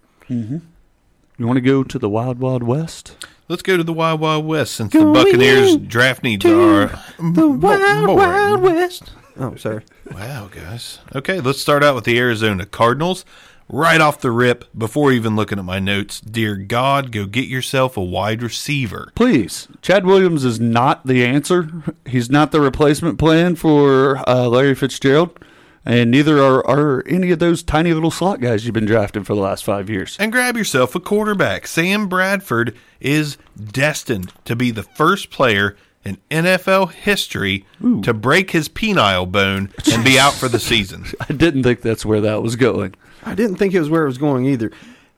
[1.37, 3.27] You want to go to the Wild Wild West?
[3.49, 6.87] Let's go to the Wild Wild West since the Buccaneers draft needs are
[7.19, 8.17] The Wild boring.
[8.17, 9.11] Wild West.
[9.37, 9.83] Oh, sorry.
[10.11, 10.99] Wow, guys.
[11.13, 13.25] Okay, let's start out with the Arizona Cardinals.
[13.67, 17.97] Right off the rip, before even looking at my notes, dear God, go get yourself
[17.97, 19.11] a wide receiver.
[19.15, 19.67] Please.
[19.81, 21.69] Chad Williams is not the answer.
[22.05, 25.37] He's not the replacement plan for uh, Larry Fitzgerald.
[25.85, 29.35] And neither are, are any of those tiny little slot guys you've been drafting for
[29.35, 30.17] the last five years.
[30.19, 31.67] And grab yourself a quarterback.
[31.67, 37.65] Sam Bradford is destined to be the first player in NFL history
[38.03, 41.05] to break his penile bone and be out for the season.
[41.29, 42.95] I didn't think that's where that was going.
[43.23, 44.71] I didn't think it was where it was going either.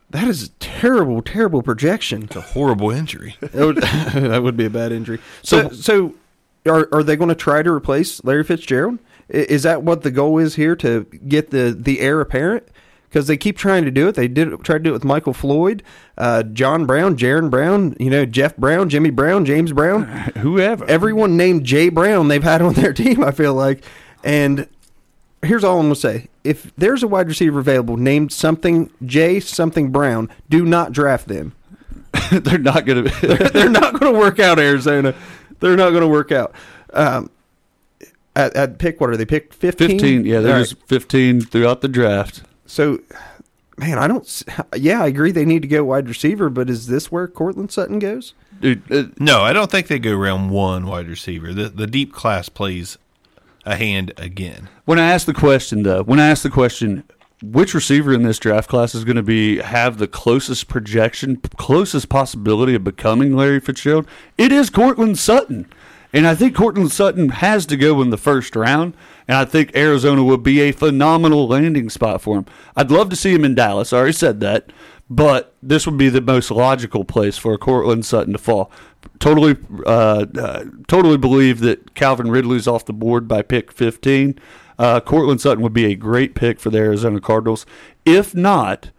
[0.09, 2.24] That is a terrible, terrible projection.
[2.24, 3.36] It's a horrible injury.
[3.41, 3.78] That would,
[4.32, 5.20] that would be a bad injury.
[5.43, 6.15] So, so
[6.65, 8.99] are are they going to try to replace Larry Fitzgerald?
[9.30, 12.67] Is that what the goal is here to get the the heir apparent?
[13.09, 14.15] Because they keep trying to do it.
[14.15, 15.82] They did try to do it with Michael Floyd,
[16.17, 20.03] uh, John Brown, Jaron Brown, you know Jeff Brown, Jimmy Brown, James Brown.
[20.38, 20.86] Whoever.
[20.86, 23.23] Everyone named Jay Brown they've had on their team.
[23.23, 23.84] I feel like,
[24.23, 24.67] and
[25.41, 29.91] here's all I'm gonna say: if there's a wide receiver available named something Jay something
[29.91, 31.53] Brown, do not draft them.
[32.32, 33.49] They're not going to.
[33.51, 35.13] They're not going to work out, Arizona.
[35.59, 36.53] They're not going to work out.
[36.93, 37.30] Um,
[38.38, 39.25] at, at pick, what are they?
[39.25, 39.89] Pick 15?
[39.89, 40.25] 15.
[40.25, 40.83] Yeah, there's right.
[40.88, 42.43] 15 throughout the draft.
[42.65, 42.99] So,
[43.77, 44.43] man, I don't.
[44.75, 47.99] Yeah, I agree they need to go wide receiver, but is this where Courtland Sutton
[47.99, 48.33] goes?
[48.59, 51.53] Dude, uh, No, I don't think they go round one wide receiver.
[51.53, 52.97] The the deep class plays
[53.65, 54.69] a hand again.
[54.85, 57.03] When I ask the question, though, when I ask the question,
[57.43, 62.09] which receiver in this draft class is going to be have the closest projection, closest
[62.09, 64.07] possibility of becoming Larry Fitzgerald?
[64.38, 65.67] It is Courtland Sutton,
[66.18, 68.97] and I think Courtland Sutton has to go in the first round.
[69.28, 72.47] And I think Arizona would be a phenomenal landing spot for him.
[72.76, 73.93] I'd love to see him in Dallas.
[73.93, 74.72] I already said that,
[75.11, 78.72] but this would be the most logical place for Courtland Sutton to fall.
[79.20, 84.39] Totally, uh, uh, totally believe that Calvin Ridley's off the board by pick 15.
[84.80, 87.68] Uh, Courtland Sutton would be a great pick for the Arizona Cardinals.
[88.05, 88.89] If not,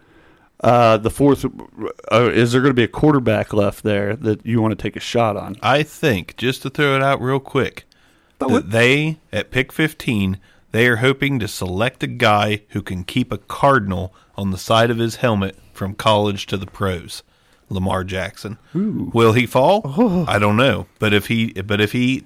[0.60, 4.60] uh, the fourth, uh, is there going to be a quarterback left there that you
[4.60, 5.56] want to take a shot on?
[5.62, 7.84] I think just to throw it out real quick,
[8.38, 10.38] that they at pick fifteen
[10.70, 14.90] they are hoping to select a guy who can keep a cardinal on the side
[14.90, 17.22] of his helmet from college to the pros.
[17.70, 18.58] Lamar Jackson.
[19.12, 19.82] Will he fall?
[20.28, 20.86] I don't know.
[20.98, 22.24] But if he but if he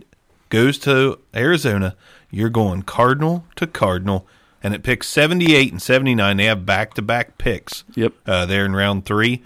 [0.50, 1.96] goes to Arizona,
[2.30, 4.26] you're going cardinal to cardinal.
[4.62, 7.84] And at picks 78 and 79, they have back to back picks.
[7.94, 8.12] Yep.
[8.26, 9.42] Uh, there in round three.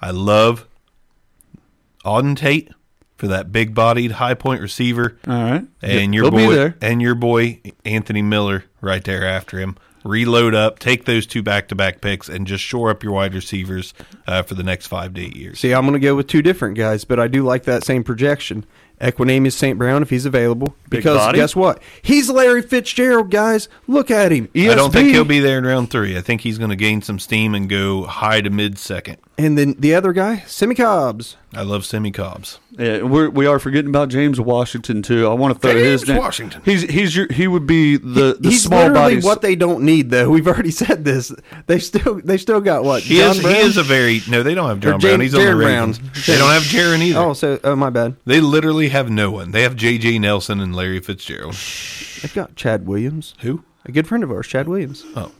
[0.00, 0.66] I love
[2.04, 2.70] Auden Tate
[3.16, 5.18] for that big bodied high point receiver.
[5.26, 5.66] All right.
[5.82, 9.76] And Yep, your they'll boy and your boy Anthony Miller right there after him.
[10.02, 13.34] Reload up, take those two back to back picks, and just shore up your wide
[13.34, 13.92] receivers
[14.30, 15.58] uh, for the next five to eight years.
[15.58, 18.04] See, I'm going to go with two different guys, but I do like that same
[18.04, 18.64] projection.
[19.00, 19.78] Equanimeous St.
[19.78, 20.76] Brown, if he's available.
[20.90, 21.82] Because guess what?
[22.02, 23.68] He's Larry Fitzgerald, guys.
[23.86, 24.50] Look at him.
[24.54, 26.18] I don't think he'll be there in round three.
[26.18, 29.16] I think he's going to gain some steam and go high to mid second.
[29.38, 31.38] And then the other guy, Simmie Cobbs.
[31.54, 32.58] I love Simmie Cobbs.
[32.72, 35.26] Yeah, we're, we are forgetting about James Washington too.
[35.26, 36.18] I want to throw his James name.
[36.18, 36.62] Washington.
[36.64, 39.24] He's he's your he would be the the he's small literally bodies.
[39.24, 40.28] what they don't need, though.
[40.30, 41.32] We've already said this.
[41.66, 43.02] They still they still got what?
[43.02, 43.40] He John is.
[43.40, 43.54] Brown?
[43.54, 44.42] He is a very no.
[44.42, 45.20] They don't have John Or Brown.
[45.20, 45.98] James- He's on the Jaron Ravens.
[45.98, 46.12] Brown.
[46.26, 47.18] They don't have Jaron either.
[47.18, 48.16] Oh, so oh my bad.
[48.26, 49.50] They literally have no one.
[49.52, 50.18] They have J.J.
[50.18, 51.54] Nelson and Larry Fitzgerald.
[51.54, 53.64] They've got Chad Williams, Who?
[53.84, 55.04] a good friend of ours, Chad Williams.
[55.16, 55.32] Oh,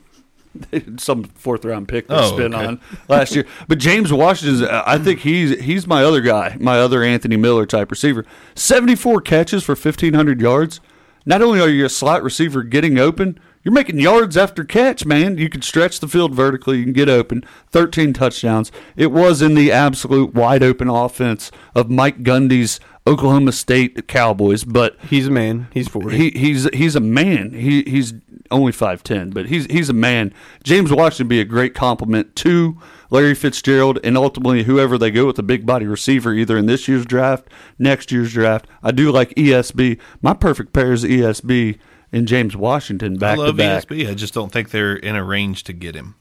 [0.97, 2.67] some fourth round pick they Oh, spent okay.
[2.67, 3.47] on last year.
[3.69, 7.67] But James Washington, uh, I think he's he's my other guy, my other Anthony Miller
[7.67, 8.25] type receiver.
[8.55, 10.81] Seventy four catches for fifteen hundred yards.
[11.27, 15.37] Not only are you a slot receiver getting open, you're making yards after catch, man.
[15.39, 17.45] You can stretch the field vertically, you can get open.
[17.71, 18.73] Thirteen touchdowns.
[18.97, 24.97] It was in the absolute wide open offense of Mike Gundy's Oklahoma State Cowboys, but
[25.09, 25.69] He's a man.
[25.73, 26.17] He's forty.
[26.17, 27.53] he he's he's a man.
[27.53, 28.15] He he's
[28.51, 30.33] only five ten, but he's he's a man.
[30.65, 32.79] James Washington would be a great compliment to
[33.11, 36.87] Larry Fitzgerald and ultimately whoever they go with a big body receiver either in this
[36.89, 37.49] year's draft,
[37.79, 38.67] next year's draft.
[38.83, 39.99] I do like ESB.
[40.23, 41.79] My perfect pair is ESB
[42.13, 43.87] and James Washington I back to love back.
[43.87, 44.09] ESB.
[44.11, 46.15] I just don't think they're in a range to get him.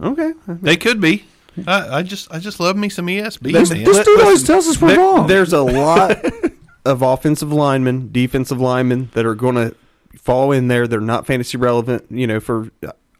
[0.00, 0.32] okay.
[0.46, 1.24] They could be.
[1.66, 3.52] I, I just I just love me some ESB.
[3.52, 3.84] This, man.
[3.84, 5.26] this dude always tells us we're There- wrong.
[5.26, 6.16] There's a lot
[6.84, 9.74] of offensive linemen, defensive linemen that are going to
[10.16, 10.86] fall in there.
[10.86, 12.70] They're not fantasy relevant, you know, for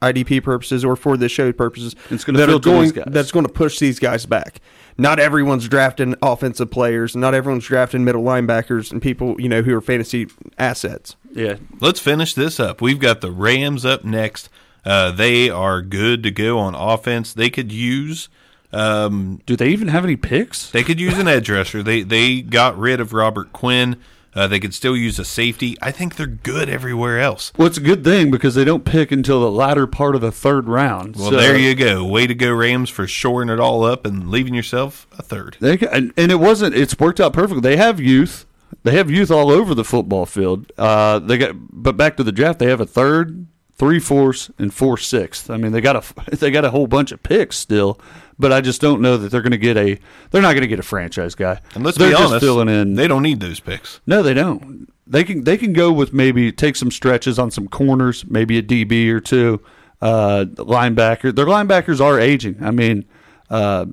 [0.01, 1.95] IDP purposes or for this show purposes.
[2.09, 4.61] It's gonna that going these that's going to push these guys back.
[4.97, 7.15] Not everyone's drafting offensive players.
[7.15, 10.27] Not everyone's drafting middle linebackers and people, you know, who are fantasy
[10.57, 11.15] assets.
[11.33, 11.55] yeah.
[11.79, 12.81] Let's finish this up.
[12.81, 14.49] We've got the Rams up next.
[14.85, 17.33] Uh, they are good to go on offense.
[17.33, 18.29] They could use
[18.73, 20.69] um, Do they even have any picks?
[20.71, 21.83] they could use an edge rusher.
[21.83, 23.97] They they got rid of Robert Quinn.
[24.33, 25.75] Uh, they could still use a safety.
[25.81, 27.51] I think they're good everywhere else.
[27.57, 30.31] Well, it's a good thing because they don't pick until the latter part of the
[30.31, 31.17] third round.
[31.17, 32.05] Well, So there you go.
[32.05, 35.57] Way to go, Rams, for shoring it all up and leaving yourself a third.
[35.59, 36.75] They and, and it wasn't.
[36.75, 37.61] It's worked out perfectly.
[37.61, 38.45] They have youth.
[38.83, 40.71] They have youth all over the football field.
[40.77, 43.45] Uh, they got, but back to the draft, they have a third,
[43.77, 45.49] three fourths, and four sixths.
[45.49, 47.99] I mean, they got a they got a whole bunch of picks still.
[48.41, 49.97] But I just don't know that they're going to get a.
[50.31, 51.61] They're not going to get a franchise guy.
[51.75, 52.95] And let's they're be just honest, filling in.
[52.95, 54.01] they don't need those picks.
[54.05, 54.91] No, they don't.
[55.07, 58.63] They can they can go with maybe take some stretches on some corners, maybe a
[58.63, 59.61] DB or two,
[60.01, 61.33] uh, linebacker.
[61.35, 62.57] Their linebackers are aging.
[62.61, 63.05] I mean,
[63.49, 63.85] uh,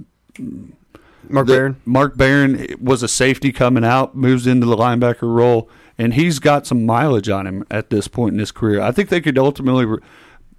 [1.28, 1.76] Mark the- Barron.
[1.84, 5.68] Mark Barron was a safety coming out, moves into the linebacker role,
[5.98, 8.80] and he's got some mileage on him at this point in his career.
[8.80, 9.98] I think they could ultimately re-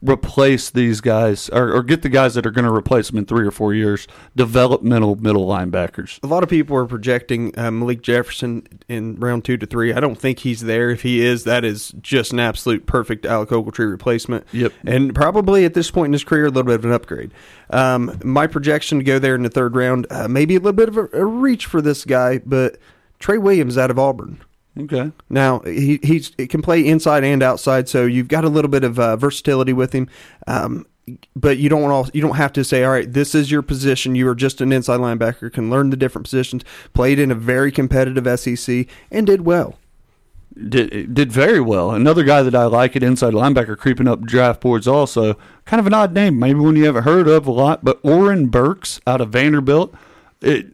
[0.01, 3.25] replace these guys or, or get the guys that are going to replace them in
[3.25, 6.19] three or four years, developmental middle linebackers.
[6.23, 9.93] A lot of people are projecting uh, Malik Jefferson in round two to three.
[9.93, 10.89] I don't think he's there.
[10.89, 14.45] If he is, that is just an absolute perfect Alec Ogletree replacement.
[14.51, 14.73] Yep.
[14.85, 17.31] And probably at this point in his career, a little bit of an upgrade.
[17.69, 20.89] Um, my projection to go there in the third round, uh, maybe a little bit
[20.89, 22.77] of a, a reach for this guy, but
[23.19, 24.39] Trey Williams out of Auburn.
[24.77, 25.11] Okay.
[25.29, 28.83] Now he he's he can play inside and outside, so you've got a little bit
[28.83, 30.09] of uh, versatility with him.
[30.47, 30.85] Um,
[31.35, 33.61] but you don't want all, you don't have to say, all right, this is your
[33.61, 34.15] position.
[34.15, 35.51] You are just an inside linebacker.
[35.51, 36.63] Can learn the different positions.
[36.93, 39.79] Played in a very competitive SEC and did well.
[40.67, 41.91] did did very well.
[41.91, 45.35] Another guy that I like at inside linebacker creeping up draft boards also.
[45.65, 48.47] Kind of an odd name, maybe one you haven't heard of a lot, but Oren
[48.47, 49.93] Burks out of Vanderbilt.
[50.41, 50.73] It,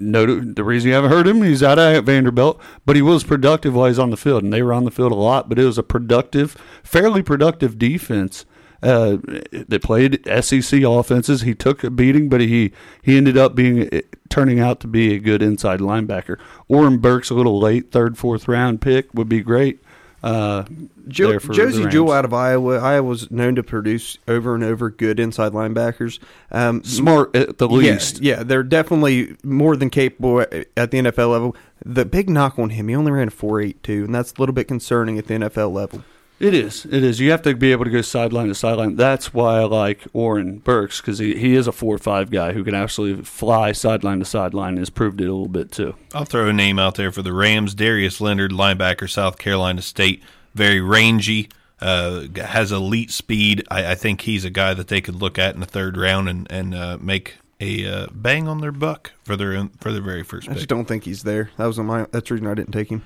[0.00, 3.74] no, the reason you haven't heard him, he's out at Vanderbilt, but he was productive
[3.74, 5.48] while he's on the field, and they were on the field a lot.
[5.48, 8.44] But it was a productive, fairly productive defense
[8.82, 9.18] uh,
[9.52, 11.42] that played SEC offenses.
[11.42, 12.72] He took a beating, but he
[13.02, 13.88] he ended up being
[14.28, 16.38] turning out to be a good inside linebacker.
[16.68, 19.80] Oren Burks, a little late, third, fourth round pick, would be great.
[20.22, 20.64] Uh,
[21.06, 22.78] Jo- there for the Josey Jewell out of Iowa.
[22.78, 26.18] Iowa's known to produce over and over good inside linebackers.
[26.50, 28.20] Um, smart at the least.
[28.20, 31.56] Yeah, yeah, they're definitely more than capable at at the NFL level.
[31.84, 34.40] The big knock on him, he only ran a four eight two, and that's a
[34.40, 36.02] little bit concerning at the NFL level.
[36.40, 36.84] It is.
[36.84, 37.18] It is.
[37.18, 38.94] You have to be able to go sideline to sideline.
[38.94, 42.52] That's why I like Oren Burks because he, he is a four or five guy
[42.52, 45.96] who can absolutely fly sideline to sideline and has proved it a little bit too.
[46.14, 47.74] I'll throw a name out there for the Rams.
[47.74, 50.22] Darius Leonard, linebacker, South Carolina State.
[50.54, 51.48] Very rangy,
[51.80, 53.64] uh, has elite speed.
[53.70, 56.28] I, I think he's a guy that they could look at in the third round
[56.28, 60.22] and and uh, make a uh, bang on their buck for their for their very
[60.22, 61.50] first I just don't think he's there.
[61.56, 62.06] That was my.
[62.10, 63.02] That's the reason I didn't take him.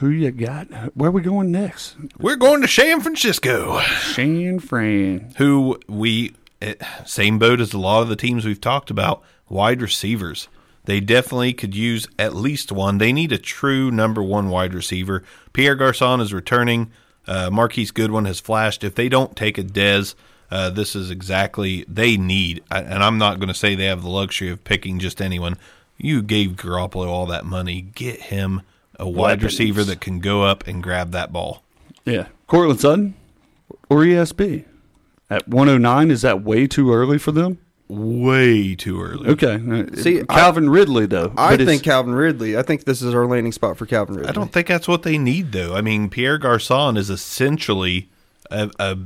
[0.00, 0.68] Who you got?
[0.96, 1.94] Where are we going next?
[2.18, 5.34] We're going to San Francisco, San Fran.
[5.36, 6.32] who we
[6.62, 6.72] eh,
[7.04, 9.22] same boat as a lot of the teams we've talked about.
[9.50, 10.48] Wide receivers.
[10.86, 12.96] They definitely could use at least one.
[12.96, 15.22] They need a true number one wide receiver.
[15.52, 16.90] Pierre Garcon is returning.
[17.26, 18.82] Uh, Marquise Goodwin has flashed.
[18.82, 20.14] If they don't take a Dez,
[20.50, 22.64] uh, this is exactly they need.
[22.70, 25.58] And I'm not going to say they have the luxury of picking just anyone.
[25.98, 27.82] You gave Garoppolo all that money.
[27.82, 28.62] Get him
[29.00, 29.44] a wide Weapons.
[29.44, 31.64] receiver that can go up and grab that ball.
[32.04, 32.26] Yeah.
[32.46, 33.14] Courtland Sutton
[33.88, 34.64] or ESB
[35.28, 36.10] at 109.
[36.10, 37.58] Is that way too early for them?
[37.88, 39.30] Way too early.
[39.30, 39.54] Okay.
[39.54, 41.32] Uh, See, Calvin Ridley though.
[41.36, 42.56] I think Calvin Ridley.
[42.56, 44.28] I think this is our landing spot for Calvin Ridley.
[44.28, 45.74] I don't think that's what they need, though.
[45.74, 48.08] I mean, Pierre Garcon is essentially
[48.48, 48.98] a, a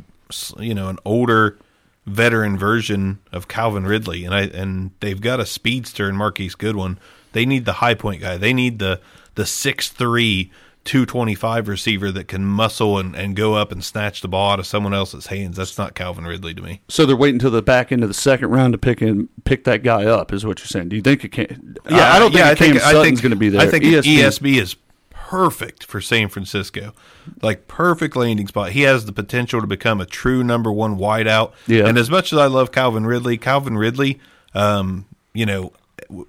[0.59, 1.59] you know an older
[2.05, 6.99] veteran version of Calvin Ridley, and I and they've got a speedster in Marquise Goodwin.
[7.33, 8.37] They need the high point guy.
[8.37, 9.01] They need the
[9.35, 10.51] the six three.
[10.85, 14.67] 225 receiver that can muscle and, and go up and snatch the ball out of
[14.67, 15.57] someone else's hands.
[15.57, 16.83] That's not Calvin Ridley to me.
[16.91, 19.65] So they're waiting until the back end of the second round to pick in, pick
[19.65, 20.91] that guy up, is what you're saying.
[20.91, 21.77] Do you think it can?
[21.89, 23.63] Yeah, I don't think Uh, Cam Sutton's going to be there.
[23.63, 24.77] I think ESB ESB is
[25.11, 26.93] perfect for San Francisco.
[27.41, 28.73] Like perfect landing spot.
[28.73, 31.53] He has the potential to become a true number one wideout.
[31.67, 31.87] Yeah.
[31.87, 34.21] And as much as I love Calvin Ridley, Calvin Ridley,
[34.55, 35.73] um, you know,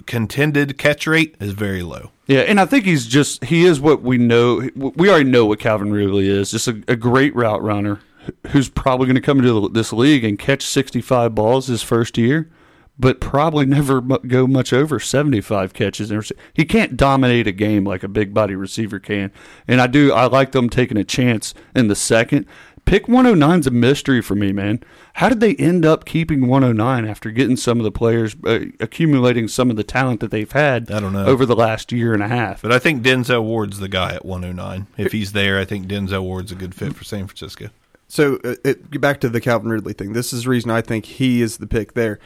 [0.06, 2.12] contended catch rate is very low.
[2.28, 4.70] Yeah, and I think he's just he is what we know.
[4.76, 6.52] We already know what Calvin Ridley is.
[6.52, 8.00] Just a, a great route runner
[8.48, 12.50] who's probably going to come into this league and catch 65 balls his first year.
[12.98, 16.32] but probably never go much over 75 catches.
[16.54, 19.32] He can't dominate a game like a big body receiver can.
[19.68, 22.46] And I do, I like them taking a chance in the second.
[22.86, 24.80] Pick 109 is a mystery for me, man.
[25.16, 29.48] How did they end up keeping 109 after getting some of the players, uh, accumulating
[29.48, 31.26] some of the talent that they've had I don't know.
[31.26, 32.62] over the last year and a half?
[32.62, 34.88] But I think Denzel Ward's the guy at 109.
[34.98, 37.70] If he's there, I think Denzel Ward's a good fit for San Francisco.
[38.08, 40.14] So uh, it, get back to the Calvin Ridley thing.
[40.14, 42.20] This is the reason I think he is the pick there.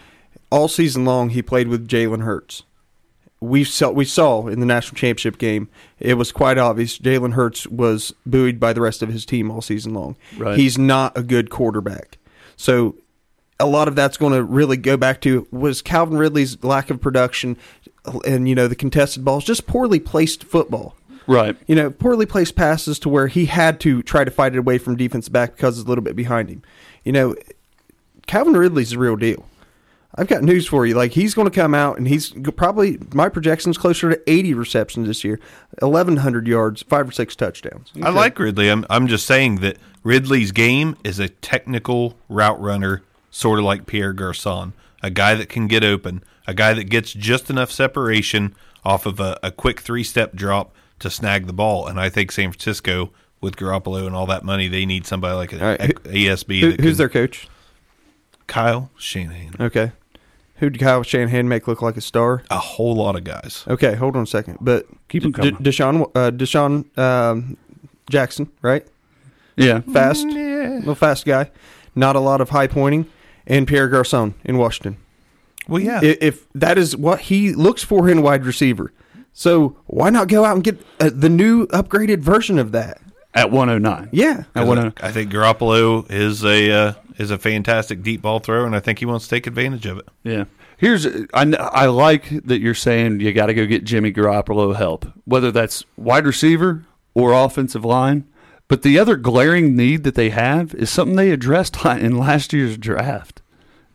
[0.51, 2.63] All season long, he played with Jalen Hurts.
[3.41, 5.69] We saw we saw in the national championship game.
[5.99, 9.61] It was quite obvious Jalen Hurts was buoyed by the rest of his team all
[9.61, 10.17] season long.
[10.37, 10.57] Right.
[10.57, 12.17] He's not a good quarterback.
[12.57, 12.95] So
[13.59, 16.99] a lot of that's going to really go back to was Calvin Ridley's lack of
[16.99, 17.55] production
[18.25, 20.95] and you know the contested balls, just poorly placed football
[21.29, 21.55] Right.
[21.67, 24.79] you know, poorly placed passes to where he had to try to fight it away
[24.79, 26.63] from defense back because it's a little bit behind him.
[27.03, 27.35] You know,
[28.25, 29.45] Calvin Ridley's the real deal.
[30.15, 30.95] I've got news for you.
[30.95, 35.07] Like he's going to come out and he's probably my projections closer to 80 receptions
[35.07, 35.39] this year,
[35.79, 37.91] 1100 yards, five or six touchdowns.
[38.01, 38.69] I like Ridley.
[38.69, 43.85] I'm I'm just saying that Ridley's game is a technical route runner, sort of like
[43.85, 48.55] Pierre Garcon, a guy that can get open, a guy that gets just enough separation
[48.83, 51.85] off of a, a quick three step drop to snag the ball.
[51.87, 55.53] And I think San Francisco, with Garoppolo and all that money, they need somebody like
[55.53, 56.59] an All right, who- ASB.
[56.61, 57.47] Who, that who's can- their coach?
[58.47, 59.53] Kyle Shanahan.
[59.59, 59.91] Okay.
[60.59, 62.43] Who did Kyle Shanahan make look like a star?
[62.51, 63.63] A whole lot of guys.
[63.67, 64.57] Okay, hold on a second.
[64.59, 65.55] But keep D- coming.
[65.57, 67.57] DeSean, uh, DeSean um,
[68.09, 68.85] Jackson, right?
[69.55, 69.81] Yeah.
[69.81, 71.51] Fast, little fast guy.
[71.95, 73.05] Not a lot of high pointing.
[73.47, 74.97] And Pierre Garcon in Washington.
[75.67, 75.99] Well, yeah.
[76.03, 78.91] I- if that is what he looks for in wide receiver.
[79.33, 83.01] So why not go out and get uh, the new upgraded version of that?
[83.33, 84.09] At 109.
[84.11, 84.43] Yeah.
[84.55, 84.93] At 109.
[85.01, 88.99] I think Garoppolo is a uh, is a fantastic deep ball thrower, and I think
[88.99, 90.07] he wants to take advantage of it.
[90.23, 90.45] Yeah.
[90.77, 95.05] Here's I, I like that you're saying you got to go get Jimmy Garoppolo help,
[95.25, 98.25] whether that's wide receiver or offensive line.
[98.67, 102.77] But the other glaring need that they have is something they addressed in last year's
[102.77, 103.41] draft.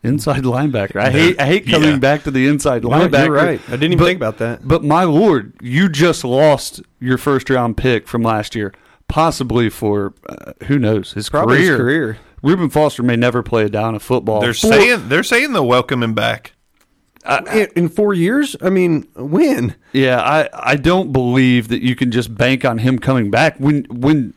[0.02, 0.96] Inside linebacker.
[0.96, 1.96] I hate I hate coming Yeah.
[1.96, 3.30] back to the inside No, linebacker.
[3.34, 3.60] right.
[3.68, 4.68] I didn't even But- think about that.
[4.68, 8.74] But my lord, you just lost your first round pick from last year,
[9.08, 11.78] possibly for uh, who knows his Probably his career.
[11.78, 12.18] career.
[12.42, 14.40] Reuben Foster may never play a down of football.
[14.40, 16.52] They're For- saying they're saying they'll welcome him back.
[17.52, 18.54] in, in four years?
[18.60, 19.76] I mean, when?
[19.92, 23.84] Yeah, I, I don't believe that you can just bank on him coming back when
[23.88, 24.34] when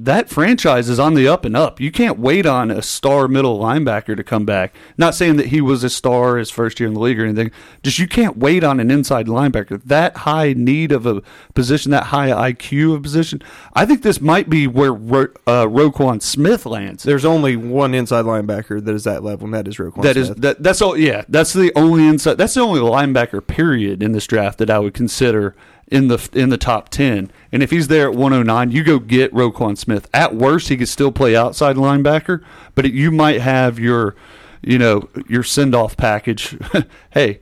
[0.00, 1.80] that franchise is on the up and up.
[1.80, 4.72] You can't wait on a star middle linebacker to come back.
[4.96, 7.50] Not saying that he was a star his first year in the league or anything.
[7.82, 9.82] Just you can't wait on an inside linebacker.
[9.82, 11.20] That high need of a
[11.54, 13.42] position, that high IQ of a position.
[13.74, 17.02] I think this might be where Ro, uh, Roquan Smith lands.
[17.02, 20.26] There's only one inside linebacker that is that level, and that is Roquan That is
[20.28, 20.40] Smith.
[20.42, 20.62] that.
[20.62, 20.96] That's all.
[20.96, 22.34] Yeah, that's the only inside.
[22.38, 25.56] That's the only linebacker period in this draft that I would consider
[25.90, 27.30] in the in the top ten.
[27.52, 30.08] And if he's there at 109, you go get Roquan Smith.
[30.12, 32.42] At worst, he could still play outside linebacker,
[32.74, 34.14] but it, you might have your,
[34.62, 36.58] you know, your send off package.
[37.10, 37.40] hey,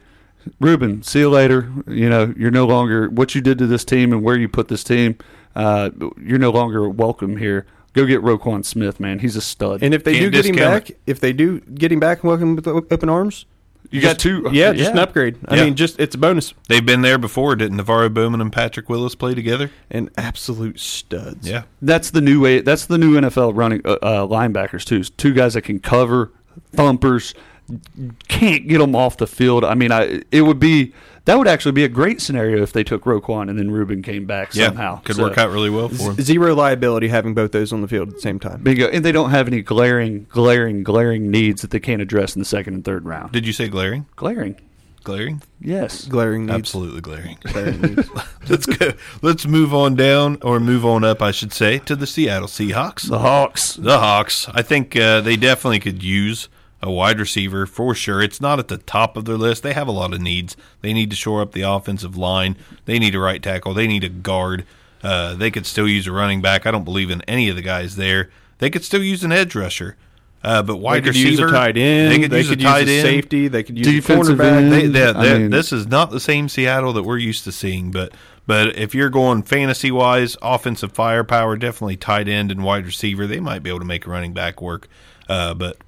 [0.60, 1.72] Reuben, see you later.
[1.86, 4.68] You know, you're no longer what you did to this team and where you put
[4.68, 5.18] this team.
[5.54, 5.90] Uh,
[6.20, 7.66] you're no longer welcome here.
[7.94, 9.20] Go get Roquan Smith, man.
[9.20, 9.82] He's a stud.
[9.82, 12.22] and if they Can't do get him discount back, if they do get him back
[12.22, 13.46] and welcome with open arms,
[13.90, 14.48] you got two.
[14.52, 15.36] yeah, just an upgrade.
[15.48, 15.64] I Yeah.
[15.64, 16.54] mean, just it's a bonus.
[16.68, 19.70] They've been there before, didn't NaVorro Bowman and Patrick Willis play together?
[19.90, 21.48] And absolute studs.
[21.48, 21.62] Yeah.
[21.82, 22.60] That's the new way.
[22.60, 25.02] That's the new NFL running uh, uh, linebackers too.
[25.04, 26.32] Two guys that can cover
[26.72, 27.34] thumpers.
[28.28, 29.64] Can't get them off the field.
[29.64, 30.92] I mean, I it would be
[31.26, 34.24] that would actually be a great scenario if they took Roquan and then Reuben came
[34.26, 34.66] back Yeah.
[34.68, 35.00] somehow.
[35.02, 36.20] Could So, work out really well for him.
[36.20, 38.62] Zero liability having both those on the field at the same time.
[38.62, 38.88] Bingo.
[38.88, 42.46] And they don't have any glaring, glaring, glaring needs that they can't address in the
[42.46, 43.32] second and third round.
[43.32, 44.06] Did you say glaring?
[44.16, 44.56] Glaring.
[45.04, 45.40] Glaring?
[45.60, 46.04] Yes.
[46.06, 46.56] Glaring needs.
[46.58, 47.38] Absolutely glaring.
[47.44, 48.08] Glaring needs.
[48.48, 48.92] Let's go.
[49.22, 53.08] Let's move on down, or move on up, I should say, to the Seattle Seahawks.
[53.08, 53.74] The Hawks.
[53.74, 54.48] The Hawks.
[54.52, 56.48] I think uh, they definitely could use
[56.86, 58.22] a wide receiver for sure.
[58.22, 59.62] It's not at the top of their list.
[59.62, 60.56] They have a lot of needs.
[60.82, 62.56] They need to shore up the offensive line.
[62.84, 63.74] They need a right tackle.
[63.74, 64.64] They need a guard.
[65.02, 66.64] Uh, they could still use a running back.
[66.66, 68.30] I don't believe in any of the guys there.
[68.58, 69.96] They could still use an edge rusher.
[70.44, 72.12] Uh, but They wide could receiver, use a tight end.
[72.12, 73.02] They could use a tight end.
[73.02, 73.48] safety.
[73.48, 74.52] They could use Defensive a cornerback.
[74.52, 74.72] end.
[74.72, 77.90] They, they, I mean- this is not the same Seattle that we're used to seeing,
[77.90, 78.12] but
[78.46, 83.40] but if you're going fantasy wise, offensive firepower, definitely tight end and wide receiver, they
[83.40, 84.86] might be able to make a running back work.
[85.28, 85.82] Uh, but it,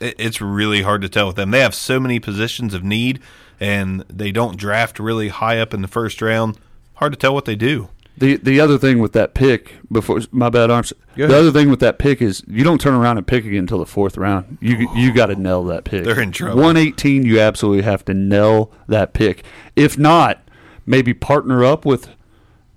[0.00, 1.50] it's really hard to tell with them.
[1.50, 3.20] They have so many positions of need,
[3.58, 6.58] and they don't draft really high up in the first round.
[6.94, 7.88] Hard to tell what they do.
[8.18, 10.92] The the other thing with that pick before my bad arms.
[11.16, 13.78] The other thing with that pick is you don't turn around and pick again until
[13.78, 14.56] the fourth round.
[14.60, 16.04] You you got to nail that pick.
[16.04, 16.62] They're in trouble.
[16.62, 19.44] One eighteen, you absolutely have to nail that pick.
[19.76, 20.42] If not,
[20.86, 22.08] maybe partner up with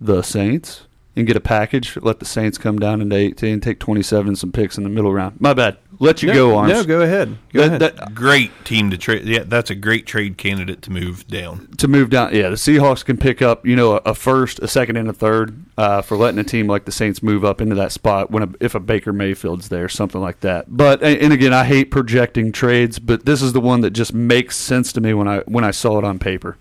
[0.01, 1.97] the Saints and get a package.
[2.01, 4.89] Let the Saints come down into eighteen, take twenty seven and some picks in the
[4.89, 5.39] middle round.
[5.39, 5.77] My bad.
[6.01, 6.71] Let you no, go, arms.
[6.71, 7.37] No, go ahead.
[7.51, 7.97] Go That- ahead.
[7.97, 9.25] that- Great team to trade.
[9.25, 11.67] Yeah, that's a great trade candidate to move down.
[11.77, 12.33] to move down.
[12.33, 15.13] Yeah, the Seahawks can pick up, you know, a, a first, a second, and a
[15.13, 18.43] third uh, for letting a team like the Saints move up into that spot when
[18.43, 20.65] a, if a Baker Mayfield's there, something like that.
[20.69, 24.13] But and and again, I hate projecting trades, but this is the one that just
[24.13, 26.55] makes sense to me when I when I saw it on paper.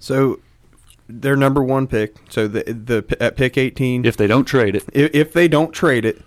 [0.00, 0.40] so
[1.08, 2.16] their number one pick.
[2.28, 4.04] So the the at pick eighteen.
[4.04, 6.22] If they don't trade it, if, if they don't trade it,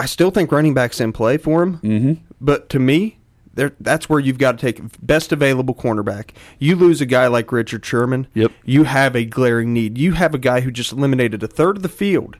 [0.00, 1.78] I still think running backs in play for him.
[1.78, 2.12] Mm-hmm.
[2.40, 3.18] But to me,
[3.54, 6.30] there that's where you've got to take best available cornerback.
[6.58, 8.28] You lose a guy like Richard Sherman.
[8.34, 8.52] Yep.
[8.64, 9.98] You have a glaring need.
[9.98, 12.36] You have a guy who just eliminated a third of the field.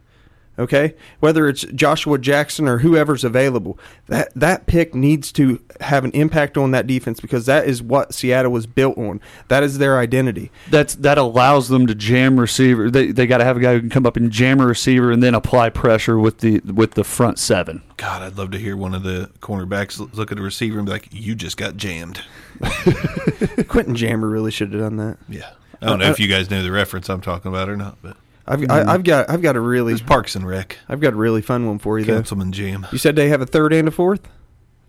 [0.58, 6.10] Okay, whether it's Joshua Jackson or whoever's available, that that pick needs to have an
[6.12, 9.20] impact on that defense because that is what Seattle was built on.
[9.46, 10.50] That is their identity.
[10.68, 12.90] that's that allows them to jam receiver.
[12.90, 15.12] They they got to have a guy who can come up and jam a receiver
[15.12, 17.82] and then apply pressure with the with the front seven.
[17.96, 20.92] God, I'd love to hear one of the cornerbacks look at a receiver and be
[20.92, 22.22] like, "You just got jammed."
[23.68, 25.18] Quentin Jammer really should have done that.
[25.28, 25.50] Yeah,
[25.80, 27.98] I don't know uh, if you guys know the reference I'm talking about or not,
[28.02, 28.16] but
[28.48, 28.88] I've I, mm-hmm.
[28.90, 31.66] I've got I've got a really it's Parks and Rec, I've got a really fun
[31.66, 32.14] one for you though.
[32.14, 32.86] Councilman Jamm.
[32.90, 34.28] You said they have a third and a fourth,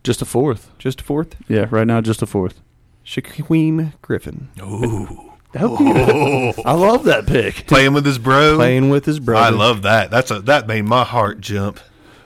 [0.04, 0.72] Just a fourth.
[0.80, 1.36] just a fourth.
[1.48, 2.62] Yeah, right now just a fourth.
[3.06, 6.54] Shaquem Griffin Ooh, oh.
[6.64, 7.68] I love that pick.
[7.68, 9.46] playing with his bro, playing with his brother.
[9.46, 10.12] I love that.
[10.12, 11.80] That's a that made my heart jump.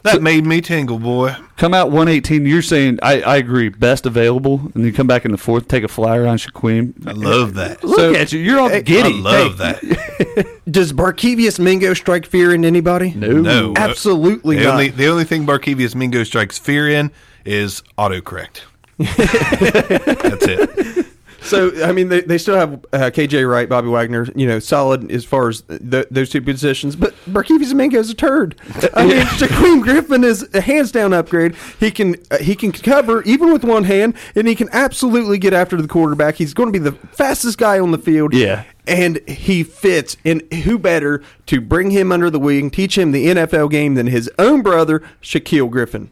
[0.03, 1.35] That made me tingle, boy.
[1.57, 2.45] Come out 118.
[2.45, 3.69] You're saying I, I agree.
[3.69, 6.93] Best available, and you come back in the fourth, take a flyer on Shaquem.
[7.07, 7.83] I love that.
[7.83, 8.39] Look So- at you.
[8.39, 9.13] You're all Hey, giddy.
[9.13, 10.59] I love that.
[10.69, 13.13] Does Barkevious Mingo strike fear in anybody?
[13.13, 13.27] No.
[13.41, 14.71] No, Absolutely The not.
[14.73, 17.11] only the only thing Barkevious Mingo strikes fear in
[17.45, 18.61] is autocorrect.
[18.97, 21.05] That's it.
[21.43, 25.11] So I mean, they, they still have uh, KJ Wright, Bobby Wagner, you know, solid
[25.11, 26.95] as far as th- those two positions.
[26.95, 28.55] But Barkevious Mingo's a turd.
[28.93, 31.55] I mean, Shaquem Griffin is a hands down upgrade.
[31.79, 35.53] He can uh, he can cover even with one hand, and he can absolutely get
[35.53, 36.35] after the quarterback.
[36.35, 38.33] He's going to be the fastest guy on the field.
[38.33, 38.63] Yeah.
[38.87, 40.17] and he fits.
[40.25, 44.07] And who better to bring him under the wing, teach him the NFL game than
[44.07, 46.09] his own brother, Shaquill Griffin?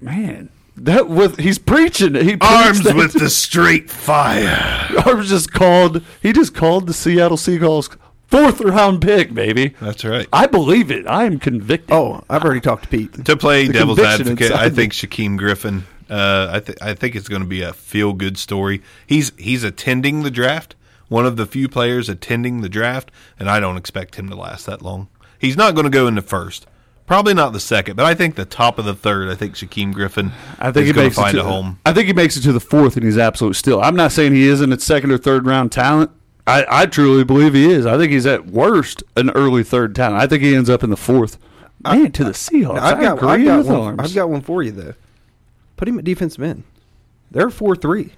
[0.00, 0.48] Man,
[0.84, 2.14] that with he's preaching.
[2.14, 2.96] He Arms that.
[2.96, 4.88] with the straight fire.
[5.06, 6.02] arms just called.
[6.22, 7.96] He just called the Seattle Seahawks
[8.28, 9.74] fourth round pick, baby.
[9.80, 10.28] That's right.
[10.32, 11.06] I believe it.
[11.06, 11.92] I am convicted.
[11.92, 13.24] Oh, I've already talked to Pete.
[13.24, 15.84] To play The devil's advocate, I think Shaquem Griffin.
[16.08, 18.82] Uh, I think I think it's going to be a feel good story.
[19.06, 20.74] He's he's attending the draft,
[21.08, 24.66] one of the few players attending the draft, and I don't expect him to last
[24.66, 25.08] that long.
[25.38, 26.66] He's not going to go in the first,
[27.08, 29.28] probably not the second, but I think the top of the third.
[29.28, 30.30] I think Shaquem Griffin.
[30.60, 31.80] I think is he going makes to find it a to, home.
[31.84, 33.82] I think he makes it to the fourth, and he's absolute still.
[33.82, 36.12] I'm not saying he isn't a second or third round talent.
[36.46, 37.84] I, I truly believe he is.
[37.84, 40.22] I think he's at worst an early third talent.
[40.22, 41.36] I think he ends up in the fourth.
[41.84, 42.78] Man, to the Seahawks.
[42.78, 43.80] I've I got, agree I've got with one.
[43.80, 44.00] arms.
[44.00, 44.94] I've got one for you though.
[45.76, 46.64] Put him at defensive end.
[47.30, 48.12] They're four three.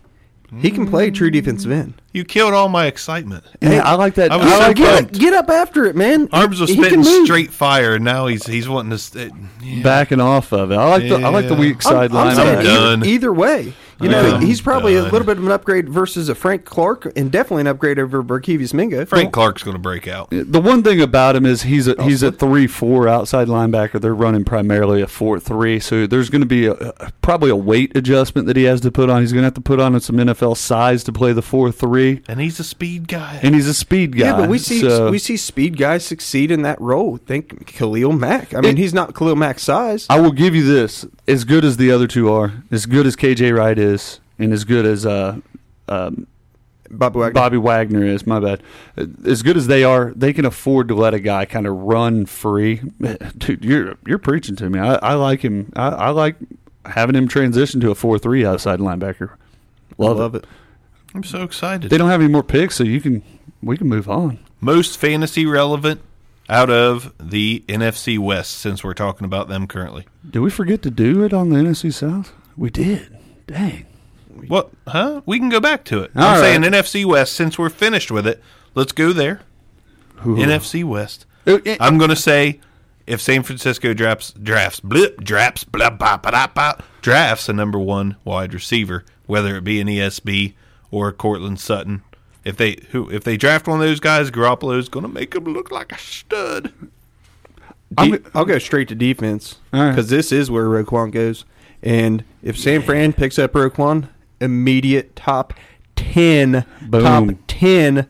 [0.59, 1.95] He can play true defensive end.
[2.13, 3.45] You killed all my excitement.
[3.63, 4.33] Yeah, I like that.
[4.33, 5.19] I I, was so like Get, pumped.
[5.21, 6.29] get up after it, man.
[6.33, 7.25] Arms was He can spitting move.
[7.27, 8.99] straight fire, and now he's he's wanting to.
[8.99, 9.33] St-
[9.63, 9.83] yeah.
[9.85, 10.77] backing off of it.
[10.77, 11.61] I like the I like the Yeah.
[11.61, 12.37] weak side I'm, I'm line.
[12.37, 13.05] saying I'm either, done.
[13.07, 13.73] either way.
[14.01, 16.65] You know, I'm he's probably a uh, little bit of an upgrade versus a Frank
[16.65, 19.05] Clark, and definitely an upgrade over Barkevious Mingo.
[19.05, 20.29] Frank Clark's going to break out.
[20.31, 24.01] The one thing about him is he's a, oh, he's a three four outside linebacker.
[24.01, 27.57] They're running primarily a four three, so there's going to be a, a- probably a
[27.57, 29.21] weight adjustment that he has to put on.
[29.21, 32.23] He's going to have to put on some NFL size to play the four three,
[32.29, 33.41] And he's a speed guy.
[33.43, 34.27] and he's a speed guy.
[34.27, 37.17] Yeah, but we see so- we see speed guys succeed in that role.
[37.19, 38.55] Think Khalil Mack.
[38.55, 40.07] I mean, It- he's not Khalil Mack's size.
[40.09, 43.15] I will give you this: as good as the other two are, as good as
[43.17, 43.90] KJ Wright is,
[44.39, 45.39] and as good as uh,
[45.89, 46.27] um,
[46.91, 47.35] Bobby Wagner.
[47.35, 48.27] Bobby Wagner is.
[48.27, 48.63] My bad.
[49.25, 52.27] As good as they are, they can afford to let a guy kind of run
[52.27, 52.77] free.
[53.39, 54.81] Dude, you're you're preaching to me.
[54.81, 55.73] I, I like him.
[55.77, 56.37] I, I like
[56.85, 59.37] having him transition to a four three outside linebacker.
[59.99, 60.45] Love, love it.
[60.45, 60.49] it.
[61.15, 61.91] I'm so excited.
[61.91, 63.23] They don't have any more picks, so you can
[63.63, 64.39] we can move on.
[64.61, 66.01] Most fantasy relevant
[66.49, 70.07] out of the NFC West, since we're talking about them currently.
[70.29, 72.33] Did we forget to do it on the NFC South?
[72.57, 73.17] We did.
[73.51, 73.87] Dang.
[74.49, 74.71] What?
[74.87, 75.23] Huh?
[75.27, 76.13] We can go back to it.
[76.17, 76.41] All I'm right.
[76.41, 78.43] saying NFC West, since we're finished with it,
[78.75, 79.41] let's go there.
[80.23, 81.27] NFC West.
[81.47, 82.61] Uh, uh, I'm going to say
[83.07, 88.17] if San Francisco drafts, drafts, blip, drafts, blah, blah, blah, blah, drafts a number one
[88.25, 90.55] wide receiver, whether it be an ESB
[90.91, 92.03] or a Courtland Sutton
[92.45, 95.45] if they who if they draft one of those guys, Garoppolo's going to make him
[95.45, 96.73] look like a stud.
[97.95, 99.91] De- I'll go straight to defense All right.
[99.91, 101.45] because this is where Roquan goes.
[101.83, 104.09] And if San Fran picks up Roquan,
[104.41, 105.55] immediate top
[105.97, 107.03] ten, Boom.
[107.03, 108.07] top ten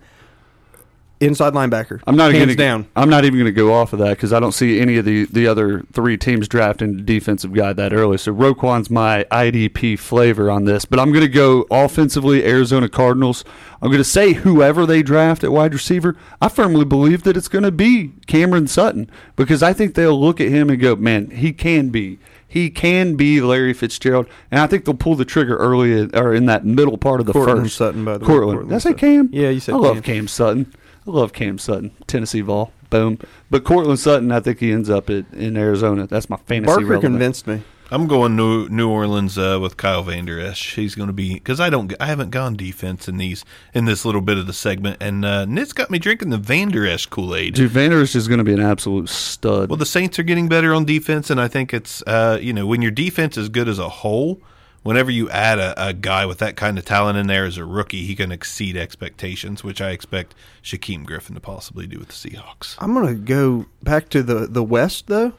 [1.21, 2.01] inside linebacker.
[2.07, 2.89] I'm not hands gonna, down.
[2.97, 5.05] I'm not even going to go off of that because I don't see any of
[5.05, 8.16] the, the other three teams drafting a defensive guy that early.
[8.16, 12.45] So Roquan's my IDP flavor on this, but I'm going to go offensively.
[12.45, 13.45] Arizona Cardinals.
[13.83, 16.16] I'm going to say whoever they draft at wide receiver.
[16.41, 20.41] I firmly believe that it's going to be Cameron Sutton because I think they'll look
[20.41, 22.18] at him and go, "Man, he can be."
[22.51, 26.46] He can be Larry Fitzgerald, and I think they'll pull the trigger early or in
[26.46, 27.76] that middle part of the Courtland first.
[27.76, 28.26] Sutton, by the way.
[28.26, 28.59] Courtland.
[28.59, 29.28] Courtland Did I say Cam?
[29.32, 30.03] Yeah, you said I love Cam.
[30.03, 30.74] Cam Sutton.
[31.07, 32.72] I love Cam Sutton, Tennessee ball.
[32.90, 33.20] Boom.
[33.51, 36.09] But Courtland Sutton, I think he ends up at, in Arizona.
[36.09, 36.66] That's my fantasy.
[36.66, 37.12] Barker relevant.
[37.14, 37.62] convinced me.
[37.93, 40.76] I'm going New New Orleans uh, with Kyle Vander Esch.
[40.76, 44.05] He's going to be because I don't I haven't gone defense in these in this
[44.05, 47.34] little bit of the segment, and uh, Nit's got me drinking the Vander Esch Kool
[47.34, 47.55] Aid.
[47.55, 49.70] Dude, Vander Esch is going to be an absolute stud.
[49.70, 52.64] Well, the Saints are getting better on defense, and I think it's uh, you know
[52.64, 54.41] when your defense is good as a whole,
[54.84, 57.64] whenever you add a, a guy with that kind of talent in there as a
[57.64, 62.14] rookie, he can exceed expectations, which I expect Shaquem Griffin to possibly do with the
[62.14, 62.76] Seahawks.
[62.78, 65.32] I'm gonna go back to the the West though,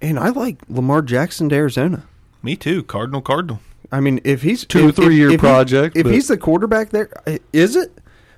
[0.00, 2.04] and I like Lamar Jackson to Arizona.
[2.42, 3.60] Me too, Cardinal Cardinal.
[3.92, 6.36] I mean, if he's Two or if- three year if he- project, if he's the
[6.36, 7.08] quarterback there,
[7.52, 7.92] is it,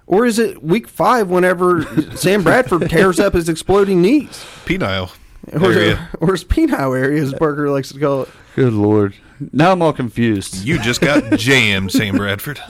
[0.07, 1.83] or is it week five whenever
[2.17, 5.11] Sam Bradford tears up his exploding knees, Penile
[5.53, 6.09] or, area.
[6.21, 8.29] or his penile area, as Barker likes to call it?
[8.57, 9.15] Good lord.
[9.53, 10.65] Now I'm all confused.
[10.65, 12.61] You just got jammed, Sam Bradford.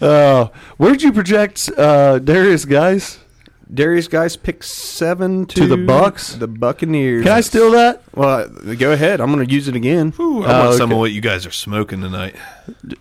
[0.00, 3.18] Uh, where'd you project uh, Derrius, Guice?
[3.72, 6.34] Derrius Guice pick seven to, To the Bucks?
[6.34, 7.22] the Buccaneers.
[7.22, 8.02] Can I steal that?
[8.14, 9.20] Well, go ahead.
[9.20, 10.12] I'm going to use it again.
[10.18, 12.34] Ooh, I want Oh, some of what you guys are smoking tonight.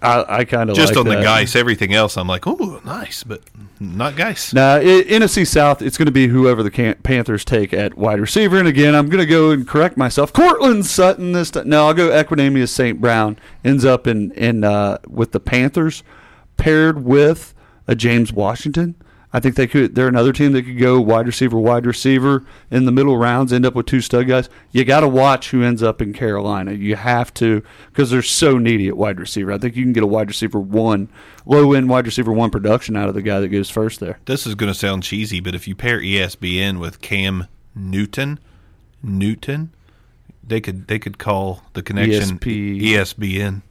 [0.01, 0.75] I, I kind of.
[0.75, 1.23] Just like on the that.
[1.23, 3.41] Guice, everything else, I'm like, oh, nice, but
[3.79, 4.53] not Guice.
[4.53, 8.19] Now, i NFC South, it's going to be whoever the Can- Panthers take at wide
[8.19, 8.59] receiver.
[8.59, 10.31] And again, I'm going to go and correct myself.
[10.31, 11.67] Courtland Sutton this time.
[11.67, 13.01] No, I'll go Equanimeous St.
[13.01, 13.39] Brown.
[13.65, 16.03] Ends up in, in uh, with the Panthers
[16.57, 17.55] paired with
[17.87, 18.95] a James Washington.
[19.31, 19.93] I think they could.
[19.93, 23.65] They're another team that could go wide receiver, wide receiver in the middle rounds, end
[23.65, 24.49] up with two stud guys.
[24.71, 26.71] You got to watch who ends up in Carolina.
[26.71, 27.61] You have to
[27.91, 29.51] because they're so needy at wide receiver.
[29.51, 31.09] I think you can get a wide receiver one,
[31.45, 34.19] low end wide receiver one production out of the guy that goes first there.
[34.25, 38.39] This is going to sound cheesy, but if you pair ESPN with Cam Newton,
[39.03, 39.71] Newton,
[40.43, 42.81] they could they could call the connection ESP.
[42.81, 43.61] ESPN.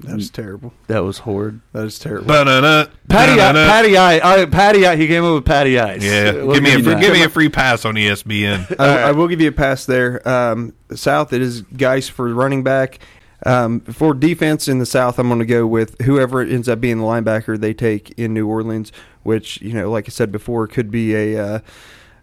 [0.00, 0.72] That's terrible.
[0.86, 1.60] That was horrid.
[1.72, 2.26] That is terrible.
[2.28, 3.66] Ba-na-na, Patty, ba-na-na.
[3.66, 4.96] Patty Eye, uh, Patty Eye.
[4.96, 6.04] He came up with Patty Eyes.
[6.04, 7.00] Yeah, We'll give me a you free, that.
[7.00, 8.76] give me a free pass on ESPN.
[8.80, 10.26] I, I will give you a pass there.
[10.28, 13.00] Um, South, it is Guice for running back.
[13.46, 16.80] Um, for defense in the South, I'm going to go with whoever it ends up
[16.80, 18.90] being the linebacker they take in New Orleans,
[19.22, 21.58] which you know, like I said before, could be a uh,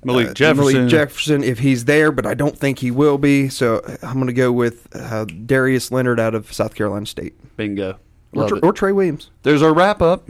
[0.06, 0.74] Malik uh, Jefferson.
[0.74, 3.50] Malik Jefferson if he's there, but I don't think he will be.
[3.50, 8.00] So I'm going to go with uh, Darius Leonard out of South Carolina State Bingo.
[8.34, 9.30] or, Love or Trey Williams.
[9.44, 10.30] There's our wrap up.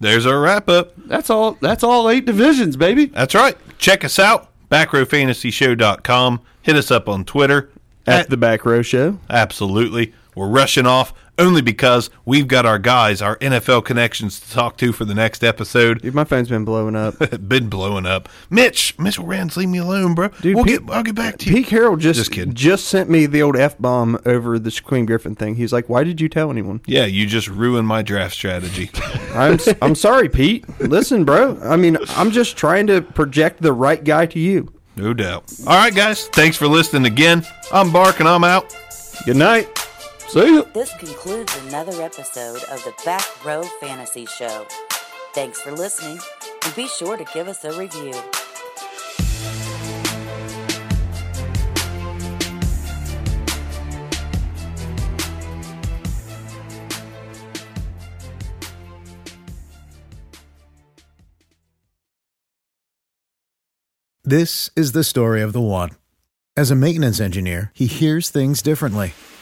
[0.00, 0.92] There's our wrap up.
[0.96, 1.52] That's all.
[1.60, 3.06] That's all eight divisions, baby.
[3.06, 3.56] That's right.
[3.78, 6.40] Check us out, backrowfantasyshow.com.
[6.62, 7.70] Hit us up on Twitter
[8.06, 9.18] At the Back Row Show.
[9.30, 10.12] Absolutely.
[10.38, 14.92] We're rushing off only because we've got our guys, our NFL connections to talk to
[14.92, 16.00] for the next episode.
[16.02, 17.16] Dude, my phone's been blowing up.
[17.48, 18.28] Been blowing up.
[18.50, 20.28] Mitch, Mitchell Rans, leave me alone, bro.
[20.40, 21.56] Dude, we'll Pete- get, I'll get back to you.
[21.56, 22.54] Pete Carroll just Just kidding.
[22.54, 25.54] just sent me the old f bomb over the Queen Griffin thing.
[25.56, 28.90] He's like, "Why did you tell anyone?" Yeah, you just ruined my draft strategy.
[29.34, 30.64] I'm s- I'm sorry, Pete.
[30.80, 31.58] Listen, bro.
[31.62, 34.72] I mean, I'm just trying to project the right guy to you.
[34.96, 35.52] no doubt.
[35.66, 36.26] All right, guys.
[36.28, 37.44] Thanks for listening again.
[37.72, 38.74] I'm Bark and I'm out.
[39.24, 39.68] Good night.
[40.28, 40.62] See ya.
[40.74, 44.66] This concludes another episode of the Back Row Fantasy Show.
[45.34, 46.18] Thanks for listening,
[46.66, 48.12] and be sure to give us a review.
[64.22, 65.92] This is the story of the one.
[66.54, 69.14] As a maintenance engineer, he hears things differently.